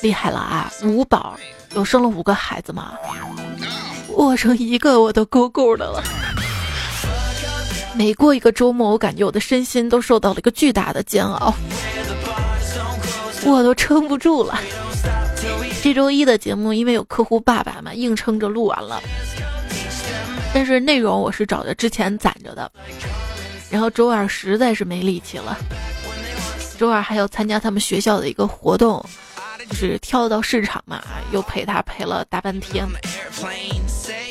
[0.00, 0.72] 厉害了啊！
[0.84, 1.36] 五宝
[1.74, 2.92] 有生了五个孩子吗？
[4.08, 6.02] 我生一个我都够够的了。
[7.94, 11.52] 每过一个周末，我感觉我的身心都受到了一个巨大的煎熬，
[13.44, 14.60] 我都撑不住了。”
[15.86, 19.00] 这周一的节目，因为有客户爸爸嘛，硬撑着录完了。
[20.52, 22.68] 但是内容我是找的之前攒着的，
[23.70, 25.56] 然后周二实在是没力气了。
[26.76, 29.00] 周二还要参加他们学校的一个活动，
[29.68, 32.84] 就是跳到市场嘛，又陪他陪了大半天，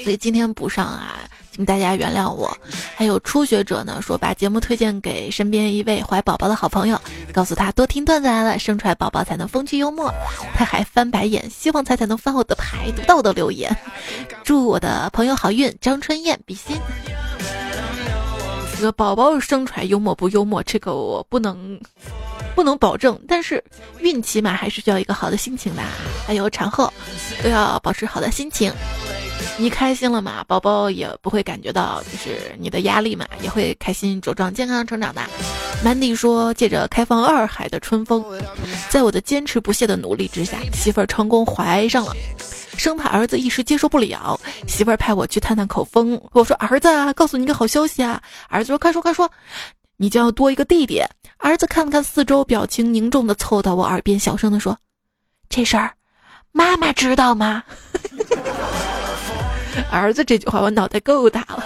[0.04, 1.20] 所以今天补上啊。
[1.56, 2.56] 请大家原谅我，
[2.98, 7.00] 还有初学者呢，说把节目推荐给身边一位怀宝宝的好朋友，
[7.32, 10.14] 告诉他多听段子来了，生出来宝宝才能风趣幽默。
[10.54, 13.74] 他还翻白眼，希望彩彩能翻我的牌，读到我的留言。
[14.44, 16.76] 祝我的朋友好运，张春燕比心。
[18.76, 21.80] 这个宝宝生出来幽默不幽默，这个我不能
[22.54, 23.64] 不能保证，但是
[24.02, 25.82] 孕期嘛，还是需要一个好的心情的，
[26.28, 26.92] 还有产后
[27.42, 28.70] 都要保持好的心情。
[29.58, 30.44] 你开心了嘛？
[30.48, 35.22] 宝宝也不会感觉到就是你的压力嘛，也会开心茁壮健康成长的。
[35.84, 38.24] Mandy 说，借着开放二孩的春风，
[38.90, 42.14] 在我的坚持不懈的努力之下，媳妇儿成功怀上了，
[42.78, 46.20] 生怕儿子一时接受不了，媳妇儿派我去探探口风。
[46.32, 48.22] 我说儿子啊，告诉你个好消息啊！
[48.50, 49.30] 儿子说快说快说，
[49.98, 51.02] 你就要多一个弟弟。
[51.38, 54.78] 儿子看了看四周，表情凝重的凑到我耳边小声的说
[55.50, 55.94] ：“这事儿，
[56.52, 57.64] 妈妈知道吗？”
[59.92, 61.64] 儿子这句话，我脑袋够大了。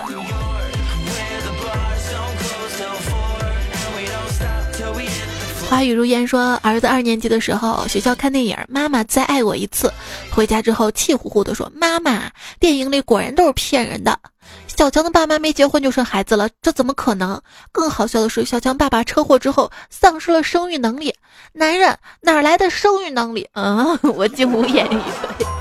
[5.69, 9.93] 花语如烟说，儿子二年级的时候，学校看电影，妈妈再爱我一次。
[10.31, 12.23] 回家之后，气呼呼的说：“妈妈，
[12.59, 14.17] 电影里果然都是骗人的。”
[14.65, 17.39] 小强的爸妈没结婚就生孩子了，这怎么可能？
[17.71, 21.13] 更好笑的是，小强爸爸车祸之后丧失了生育能力，
[21.53, 23.47] 男人哪来的生育能力？
[23.53, 24.97] 嗯， 我竟无言以
[25.37, 25.58] 对。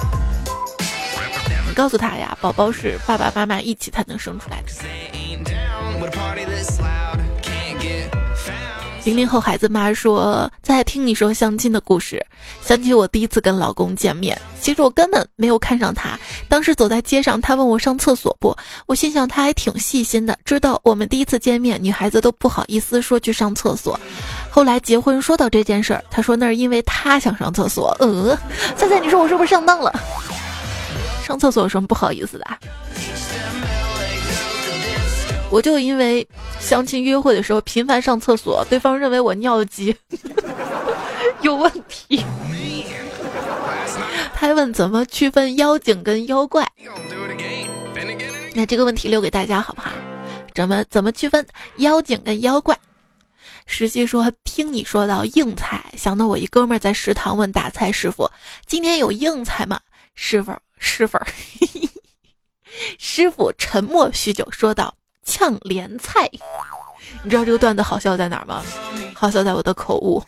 [1.79, 4.73] 告诉他呀，宝宝是爸爸妈妈一起才能生出来的。
[9.05, 12.21] 零零后孩子妈说在听你说相亲的故事，
[12.61, 16.19] 想起我第一次跟老公见面，其实我根本没有看上他。
[16.49, 18.55] 当时走在街上，他问我上厕所不，
[18.87, 23.99] 我心想他还挺细心的，知道我们第一次见面，女孩子都不好意思说去上厕所。
[24.51, 27.97] 后来结婚说到这件事儿，他说那是因为他想上厕所。
[28.01, 28.37] 呃，
[28.77, 29.95] 猜猜你说我是不是上当了？
[31.29, 32.47] 上厕所有什么不好意思的？
[35.51, 36.27] 我就因为
[36.59, 39.95] 相亲约会的时候频繁上厕所，对方认为我尿急
[41.43, 42.25] 有问题。
[44.35, 46.67] 他还问怎么区分妖精跟妖怪。
[48.55, 49.91] 那这个问题留给大家好不好？
[50.55, 52.75] 怎么怎么区分妖精跟妖怪？
[53.67, 58.31] 实习说听你说到硬菜，想到我一哥们在食堂问打菜师傅
[58.65, 59.79] ：“今天有硬菜吗？”
[60.17, 61.19] 师傅师傅
[62.99, 64.95] 师傅沉默许久，说道。
[65.25, 66.27] 炝莲菜，
[67.23, 68.65] 你知道这个段子好笑在哪儿吗？
[69.15, 70.25] 好笑在我的口误。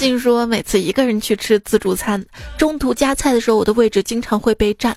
[0.00, 2.20] 听说每次一个人去吃自助餐，
[2.58, 4.96] 中途加菜的时候，我的位置经常会被占，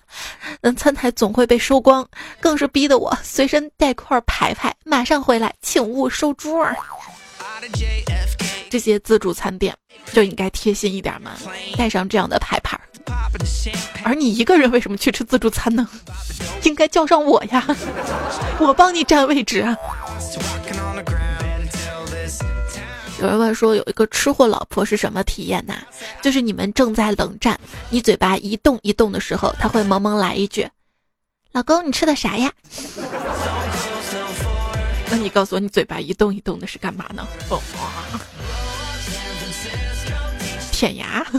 [0.61, 2.03] 嗯，餐台总会被收光，
[2.39, 6.67] 更是逼得我随身带块牌牌，马上回来，请勿收桌。
[8.75, 9.73] 这些自助餐店
[10.11, 11.31] 就应该贴心一点嘛，
[11.77, 12.77] 带上这样的牌牌。
[14.03, 15.87] 而你一个人为什么去吃自助餐呢？
[16.63, 17.65] 应该叫上我呀，
[18.59, 19.73] 我帮你占位置啊。
[23.21, 25.73] 有人问说，有一个吃货老婆是什么体验呢？
[26.21, 27.57] 就是你们正在冷战，
[27.89, 30.69] 你嘴巴一动一动的时候，他会萌萌来一句
[31.53, 32.51] ：“老公，你吃的啥呀？”
[35.09, 37.25] 那你告诉我，你嘴巴一动一动的是干嘛呢？
[37.47, 37.61] 哦，
[40.75, 41.25] 舔牙。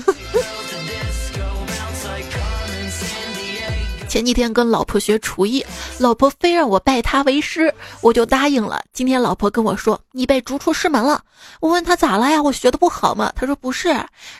[4.09, 5.63] 前几天跟老婆学厨艺，
[5.99, 8.81] 老婆非让我拜她为师，我就答应了。
[8.95, 11.21] 今天老婆跟我说你被逐出师门了，
[11.61, 12.41] 我问她咋了呀？
[12.41, 13.31] 我学的不好吗？
[13.37, 13.95] 她说不是，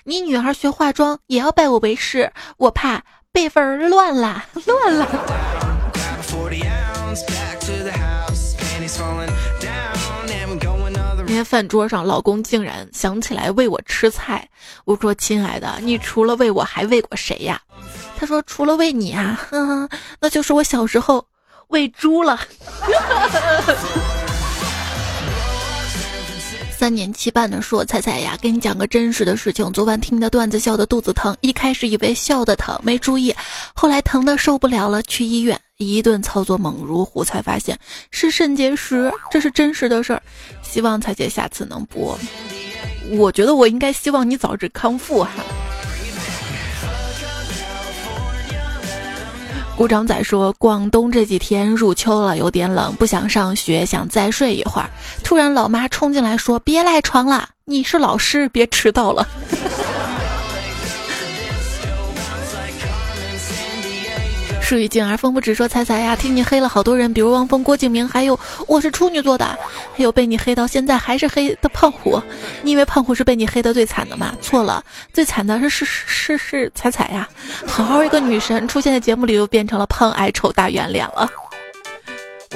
[0.05, 5.07] 你女儿学化妆也要拜我为师，我怕辈分乱了， 乱了。
[11.37, 14.49] 天饭桌上，老公竟然想起来喂我吃菜，
[14.87, 17.61] 我说亲爱的，你除了喂我还喂过谁呀？
[18.17, 19.39] 他说：“除了喂你啊，
[20.19, 21.27] 那就是我小时候
[21.69, 22.41] 喂猪了。
[26.79, 29.71] 三年七半的说彩彩呀，给你讲个真实的事情。
[29.73, 31.37] 昨晚听的段子，笑得肚子疼。
[31.41, 33.35] 一开始以为笑的疼，没注意，
[33.75, 37.79] 后来疼的受不了了，去医院一顿操作猛如虎，才发现
[38.11, 39.11] 是肾结石。
[39.31, 40.23] 这是真实的事儿，
[40.69, 42.19] 希望彩姐下次能播。
[43.11, 45.31] 我觉得我应该希望你早日康复哈。”
[49.77, 54.89] 鼓掌仔说：“广东这几天入秋了，有点冷，不想上学，想再睡一会儿。
[55.23, 59.29] 突然，老妈冲进来说：‘别赖床了，你是老师，别迟到了。’”
[64.67, 68.37] 树欲静而风不止，说彩彩呀，听你黑了好多人，比如汪峰、郭敬明，还有
[68.67, 69.57] 我是处女座的，
[69.97, 72.21] 还有被你黑到现在还是黑的胖虎。
[72.63, 74.35] 你以为胖虎是被你黑的最惨的吗？
[74.43, 77.29] 错了，最惨的是是是是彩彩呀！
[77.65, 81.31] 好好一个女神，出现在节目里又变成了胖矮丑大圆脸了。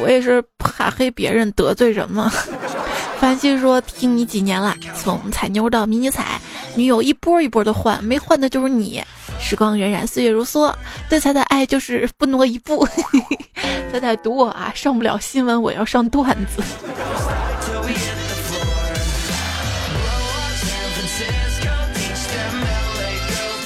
[0.01, 2.33] 我也是怕黑别人得罪人嘛。
[3.21, 6.41] 凡西说听你几年了，从彩妞到迷你彩，
[6.75, 9.01] 女友一波一波的换，没换的就是你。
[9.41, 10.73] 时光荏苒，岁月如梭，
[11.09, 12.87] 对彩的爱就是不挪一步。
[13.91, 16.63] 彩彩读我啊，上不了新闻，我要上段子。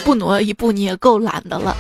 [0.04, 1.76] 不挪一步，你也够懒的了。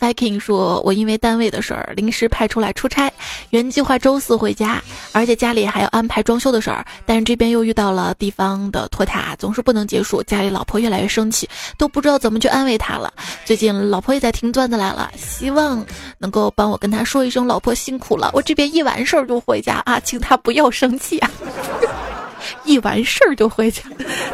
[0.00, 3.10] Viking 说：“我因为单位的事儿临时派出来出差，
[3.50, 4.82] 原计划周四回家，
[5.12, 10.22] 而且家里还要安排装修的事儿，但是这边又遇到了地方的拖沓，总是不能结束。
[10.22, 13.12] 家里老婆越来越生气，都不知道怎么去安慰她了。
[13.44, 15.84] 最近老婆也在听段子来了，希望
[16.18, 18.30] 能够帮我跟她说一声，老婆辛苦了。
[18.34, 21.30] 我这边一完事儿就回家啊，请她不要生气啊。
[22.64, 23.82] 一完事儿就回家，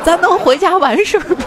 [0.05, 1.45] 咱能回家完事儿吗？”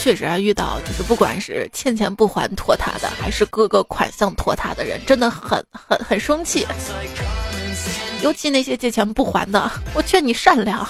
[0.00, 6.66] 确实啊，遇到就是不管是欠钱不还拖沓的，还是各个款项拖沓的人，真的很很很生气。
[8.20, 10.86] 尤其那些借钱不还的，我劝你善良。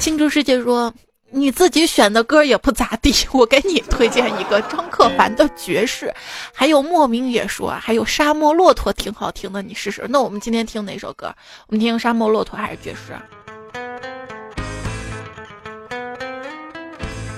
[0.00, 0.92] 青竹世界说。
[1.32, 6.06] 你自己选的歌也不咋地， 我给你推荐一个张克凡的《爵士》，
[6.52, 10.04] 还有莫名也说，还有《沙漠骆驼》挺好听的，你试试。
[10.08, 11.32] 那我们今天听哪首歌？
[11.68, 13.12] 我们听《沙漠骆驼》还是《爵士》？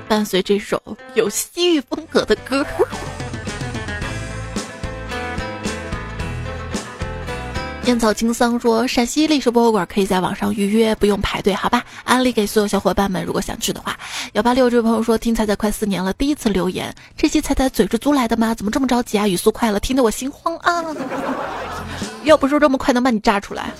[0.09, 0.83] 伴随这首
[1.15, 2.65] 有西域风格的歌。
[7.85, 11.85] 烟草青桑说：“陕西历史博物馆可以在网上预约，不用排队，好吧？
[12.05, 13.99] 安利给所有小伙伴们，如果想去的话。”
[14.35, 18.55] 幺八六这位朋友说：“听彩彩快四年了，第一次留言，这些彩彩嘴是租来的吗？
[18.55, 19.27] 怎么这么着急啊？
[19.27, 20.85] 语速快了，听得我心慌啊！
[22.23, 23.73] 要不说这么快能把你炸出来，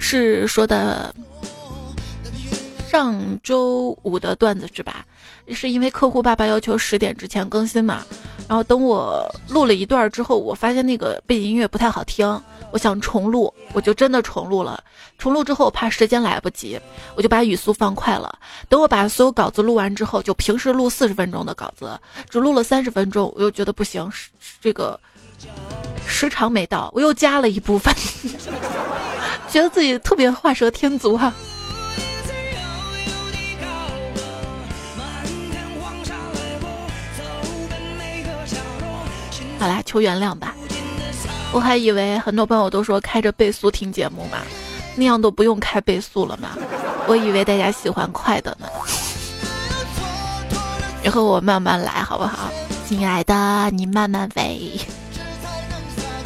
[0.00, 1.14] 是说的
[2.88, 5.04] 上周五的段子是吧？
[5.48, 8.02] 是因为客户爸爸要求十点之前更新嘛？”
[8.48, 12.26] 然后等我录了一段之后，我发现那个背景音乐不太好听，
[12.70, 14.82] 我想重录，我就真的重录了。
[15.18, 16.80] 重录之后，我怕时间来不及，
[17.14, 18.38] 我就把语速放快了。
[18.70, 24.10] 等我把所有稿子录完之后，就平时录四十分钟的稿子，只录了三十分钟，我又觉得不行，
[24.62, 24.98] 这个
[26.06, 27.94] 时长没到，我又加了一部分，
[29.50, 31.30] 觉得自己特别画蛇添足哈。
[39.58, 40.54] 好啦，求原谅吧。
[41.52, 44.38] 我还以为很多朋友都说开着倍速听节目嘛，
[44.94, 46.50] 那样都不用开倍速了嘛。
[47.06, 48.68] 我以为大家喜欢快的呢。
[51.02, 52.50] 以后我慢慢来，好不好？
[52.86, 54.78] 亲爱的，你慢慢飞。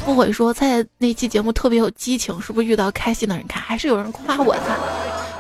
[0.05, 3.47] 不悔说在那期节目特别有激情，是不是遇到开心的人？
[3.47, 4.79] 看，还是有人夸我的。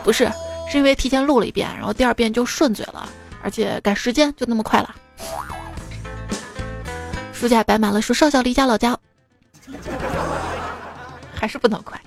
[0.04, 0.30] 不是，
[0.70, 3.08] 是因为提前录了一遍，然后第二遍就顺嘴了，
[3.42, 4.94] 而且赶时间就那么快了。
[7.42, 8.96] 书架摆满了说，少小离家老家，
[11.34, 12.00] 还是不能快。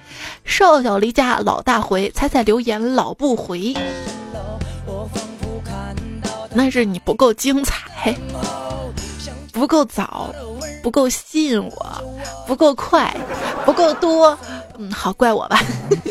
[0.46, 3.76] 少小离家老大回，彩彩留言老不回。
[6.54, 8.16] 那是你不够精彩，
[9.52, 10.34] 不够早，
[10.82, 12.04] 不够吸引我，
[12.48, 13.14] 不够快，
[13.66, 14.40] 不够多。
[14.78, 15.60] 嗯，好，怪我吧，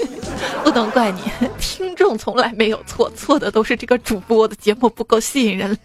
[0.62, 1.22] 不能怪你。
[1.59, 5.79] 听众从来没有错，错的都是这个主播的节目不够吸引人。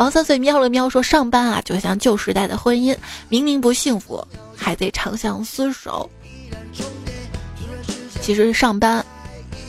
[0.00, 2.96] 王三岁喵了喵说：“上班啊，就像旧时代的婚姻，
[3.28, 4.26] 明明不幸福，
[4.56, 6.08] 还得长相厮守。
[8.22, 9.04] 其实上班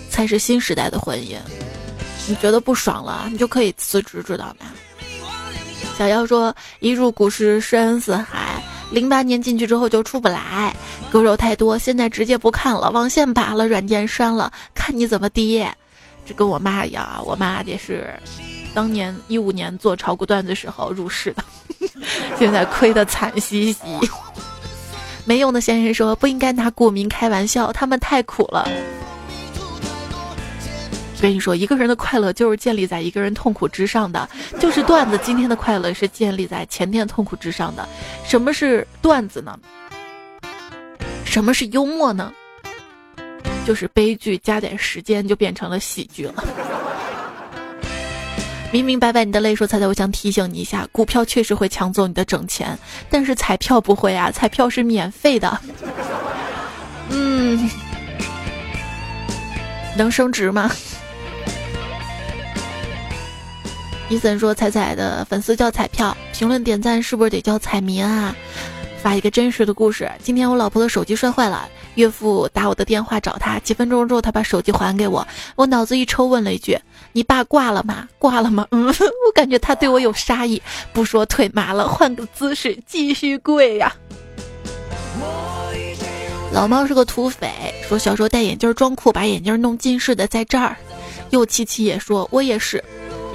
[0.09, 1.36] 才是新时代的婚姻。
[2.29, 4.67] 你觉得不爽了，你就可以辞职，知道吗？”
[5.99, 10.73] 小妖说：“一入股市深似海，零八年进去之后就出不来，
[11.11, 15.69] 割肉太多，现在直接不看了，网线拔了，软件删了，看你怎么跌。”
[16.25, 18.17] 这跟我妈一样啊，我妈也是。
[18.74, 21.43] 当年一五年做炒股段子时候入市的，
[22.39, 23.80] 现在亏得惨兮兮。
[25.26, 28.67] 没用的先生说不应该拿股民开玩笑，他们太苦了。
[31.22, 34.28] 跟你说，一个人的快乐就是建立在一个人痛苦之上的，
[34.59, 35.19] 就是段子。
[35.22, 37.88] 今天的快乐是建立在前天痛苦之上的。
[38.26, 39.59] 什么是段子呢？
[41.24, 42.34] 什么是幽默呢？
[43.67, 46.43] 就是悲剧加点时间就变成了喜剧了。
[48.72, 52.78] 明明白白你的泪说彩彩，我想提醒你一下，股票确实会抢走你的整钱，
[53.09, 55.59] 但是彩票不会啊，彩票是免费的。
[57.09, 57.69] 嗯，
[59.97, 60.72] 能升值吗？
[64.07, 68.34] 伊森说彩彩的粉丝叫彩票，评论点赞是不是得叫彩民啊？
[69.01, 76.77] 发一个真实的故事，今天我老婆的手机摔坏了，岳父打我的电话找他，几分钟之后他把手机还给我，我脑子一抽问了一句。
[77.11, 78.07] 你爸挂了吗？
[78.19, 78.67] 挂了吗？
[78.71, 78.85] 嗯，
[79.25, 80.61] 我感觉他对我有杀意。
[80.93, 83.91] 不说腿麻了，换个姿势继续跪呀。
[86.53, 87.49] 老猫是个土匪，
[87.87, 90.77] 说小时候戴眼镜装酷，把眼镜弄近视的在这儿。
[91.31, 92.83] 又七七也说，我也是，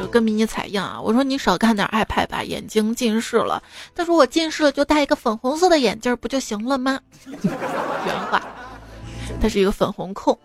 [0.07, 1.01] 跟迷你彩一样啊。
[1.01, 3.63] 我说你少看点 iPad 吧，眼睛近视了。
[3.95, 7.01] 他说我近视了就戴一个粉红色的眼镜不就行了吗？
[7.25, 8.43] 原话，
[9.41, 10.39] 他是一个粉红控。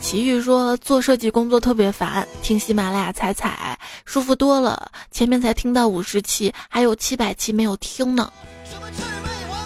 [0.00, 4.90] 奇遇说做设计工作特别烦，听喜马拉雅彩彩舒服多了。
[5.10, 8.32] 前面才听到五十期，还有七百期没有听呢。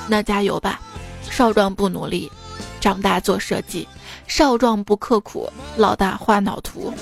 [0.09, 0.81] 那加油吧，
[1.31, 2.31] 少壮不努力，
[2.81, 3.87] 长大做设计；
[4.27, 6.93] 少壮不刻苦，老大画脑图。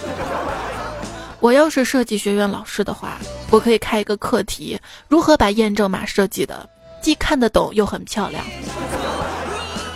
[1.40, 3.18] 我要是设计学院老师的话，
[3.50, 4.78] 我可以开一个课题：
[5.08, 6.68] 如何把验证码设计的
[7.00, 8.44] 既看得懂又很漂亮。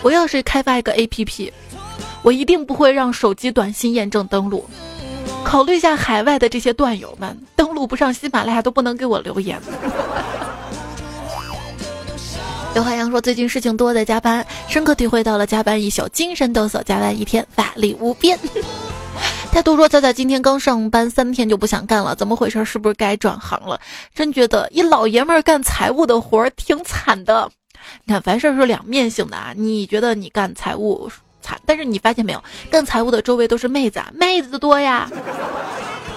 [0.01, 1.51] 我要是开发一个 APP。
[2.21, 4.65] 我一定不会让手机短信验证登录。
[5.43, 9.59] 考虑一下海外的这些段友们，登录不上喜马拉雅都不能给我留言。
[12.73, 18.39] 刘海洋说：“最近事情多，在加班，深刻体会到了加班一宿精神抖擞，加班一天法力无边。”
[19.53, 22.65] 太多说：“仔仔今天刚上班三天就不想干了，怎么回事？
[22.65, 23.79] 是不是该转行了？”
[24.15, 27.51] 真觉得一老爷们儿干财务的活儿挺惨的。
[28.03, 29.53] 你看，凡事是两面性的啊。
[29.55, 31.07] 你觉得你干财务
[31.39, 35.07] 惨，但是你发现没有，干财务的周围都是妹子，啊，妹子多呀。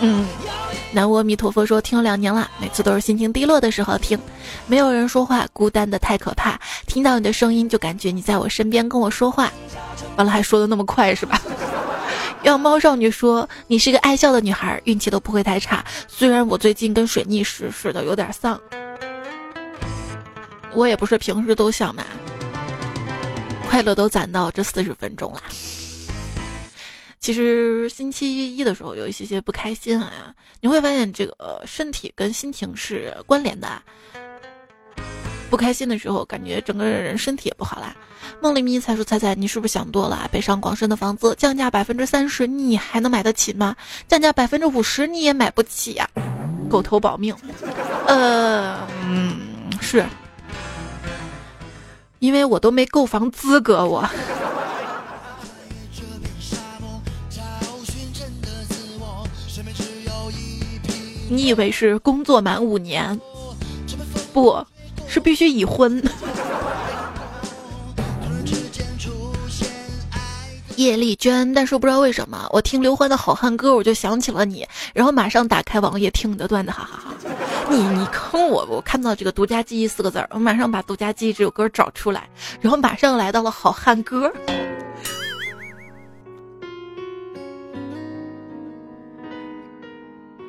[0.00, 0.26] 嗯。
[0.92, 4.18] 南无阿弥陀佛说听了两年了，每次都是心情低落的时候听，
[4.66, 6.58] 没有人说话，孤单的太可怕。
[6.86, 9.52] 听到你的声音，就感觉你在我身边跟我说话。
[10.16, 11.38] 完了还说的那么快是吧？
[12.46, 15.84] 让猫少女说你是个爱笑的女孩，运气都不会太差。
[16.06, 18.56] 虽然我最近跟水逆时似的有点丧，
[20.72, 22.04] 我也不是平时都想嘛。
[23.68, 25.42] 快乐都攒到这四十分钟了。
[27.18, 33.82] 其实星期一的时候有一些些不开心啊，你会发现这个身体跟心情是关联的。
[35.48, 37.94] 不开心的时候，感觉整个人身体也不好啦。
[38.40, 40.28] 梦里迷彩说：“猜猜你是不是想多了？
[40.32, 43.74] 北上广深的房子降价百分之三十，你还能买得起吗？
[44.08, 46.08] 降价百分之五十，你也买不起呀？
[46.68, 47.34] 狗头保命。
[48.06, 49.38] 呃，嗯，
[49.80, 50.04] 是，
[52.18, 54.06] 因为我都没购房资格，我。”
[61.28, 63.20] 你以为是工作满五年？
[64.32, 64.64] 不
[65.08, 66.02] 是必须已婚。
[70.76, 77.14] 叶丽娟，但是不知道为什么，我听刘欢的好汉歌，我就想起了你，然后马上打开网页听你的段子，哈哈哈。
[77.70, 82.28] 你你坑我，我看到这个独家记忆四个字儿，我马上把独家记忆这首歌找出来，
[82.60, 84.30] 然后马上来到了好汉歌。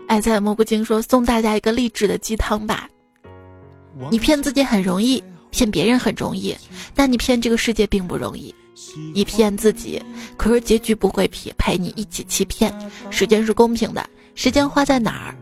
[0.07, 2.89] 爱在蘑菇精说：“送大家一个励志的鸡汤吧。
[4.09, 6.55] 你骗自己很容易，骗别人很容易，
[6.93, 8.53] 但你骗这个世界并不容易。
[9.13, 10.01] 你骗自己，
[10.37, 12.73] 可是结局不会陪陪你一起欺骗。
[13.09, 15.35] 时间是公平的，时间花在哪儿，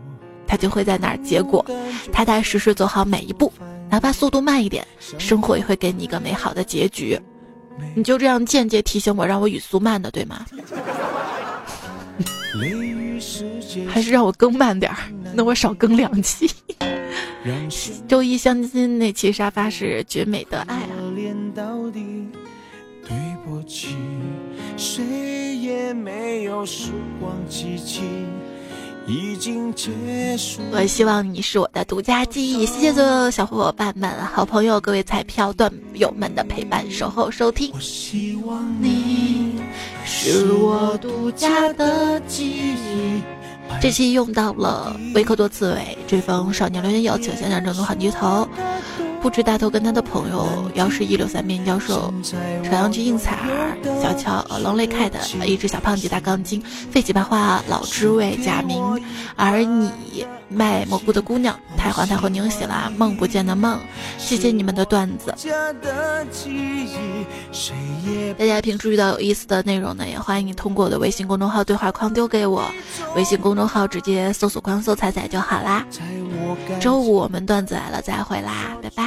[0.47, 1.17] 它就会在哪儿。
[1.17, 1.65] 结果，
[2.13, 3.51] 踏踏实实走好每一步，
[3.89, 4.87] 哪怕速度慢一点，
[5.17, 7.19] 生活也会给你一个美好的结局。
[7.93, 10.45] 你就这样间接提醒我，让我语速慢的，对吗？”
[13.87, 14.97] 还是让我更慢点儿，
[15.33, 16.49] 那我少更两期。
[18.07, 20.95] 周一相亲那期沙发是绝美的爱啊。
[29.07, 29.91] 已经结
[30.37, 30.61] 束。
[30.71, 32.65] 我希望你是我的独家记忆。
[32.65, 37.71] 谢谢所有小伙伴们、好朋友、各位彩票段友们的陪伴、守候、收听。
[37.73, 39.61] 我希望你
[40.03, 43.44] 是我独家的记忆。
[43.85, 48.47] 这期用到了维克多刺猬、追风少年留言邀请、想想正宗好鸡头。
[49.21, 52.11] 不知大头跟他的朋友，姚是一六三面教授，
[52.63, 55.11] 朝阳区应采儿，小乔龙泪 cat，
[55.45, 56.59] 一只小胖子大钢筋，
[56.89, 58.83] 废起白话老知味假名，
[59.35, 59.91] 而你。
[60.49, 62.91] 卖蘑菇的姑娘，太皇太后，宁喜啦！
[62.97, 63.79] 梦不见的梦，
[64.17, 65.33] 谢谢你们的段子。
[68.37, 72.69] 大家平时遇到有意思的内容呢，也欢迎你通过我的微信公众号对话框丢给我，
[73.15, 75.85] 微信公众号直接搜索“框搜彩彩”就好啦。
[76.79, 79.03] 周五我们段子来了再会啦，拜拜，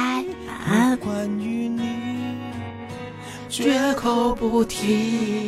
[0.47, 0.99] 晚安。
[3.49, 5.47] 绝口不提，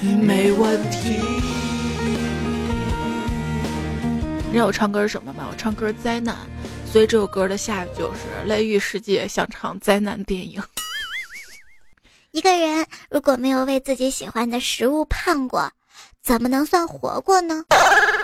[0.00, 1.71] 没问题。
[4.52, 5.48] 你知道我唱歌是什么吗？
[5.50, 6.36] 我唱歌灾难，
[6.84, 10.62] 所以这首歌的下一句就是《雷雨世界》，想唱灾难电影。
[12.32, 15.72] 一个人如果没有为自己喜欢的食物胖过，
[16.22, 17.64] 怎么能算活过呢？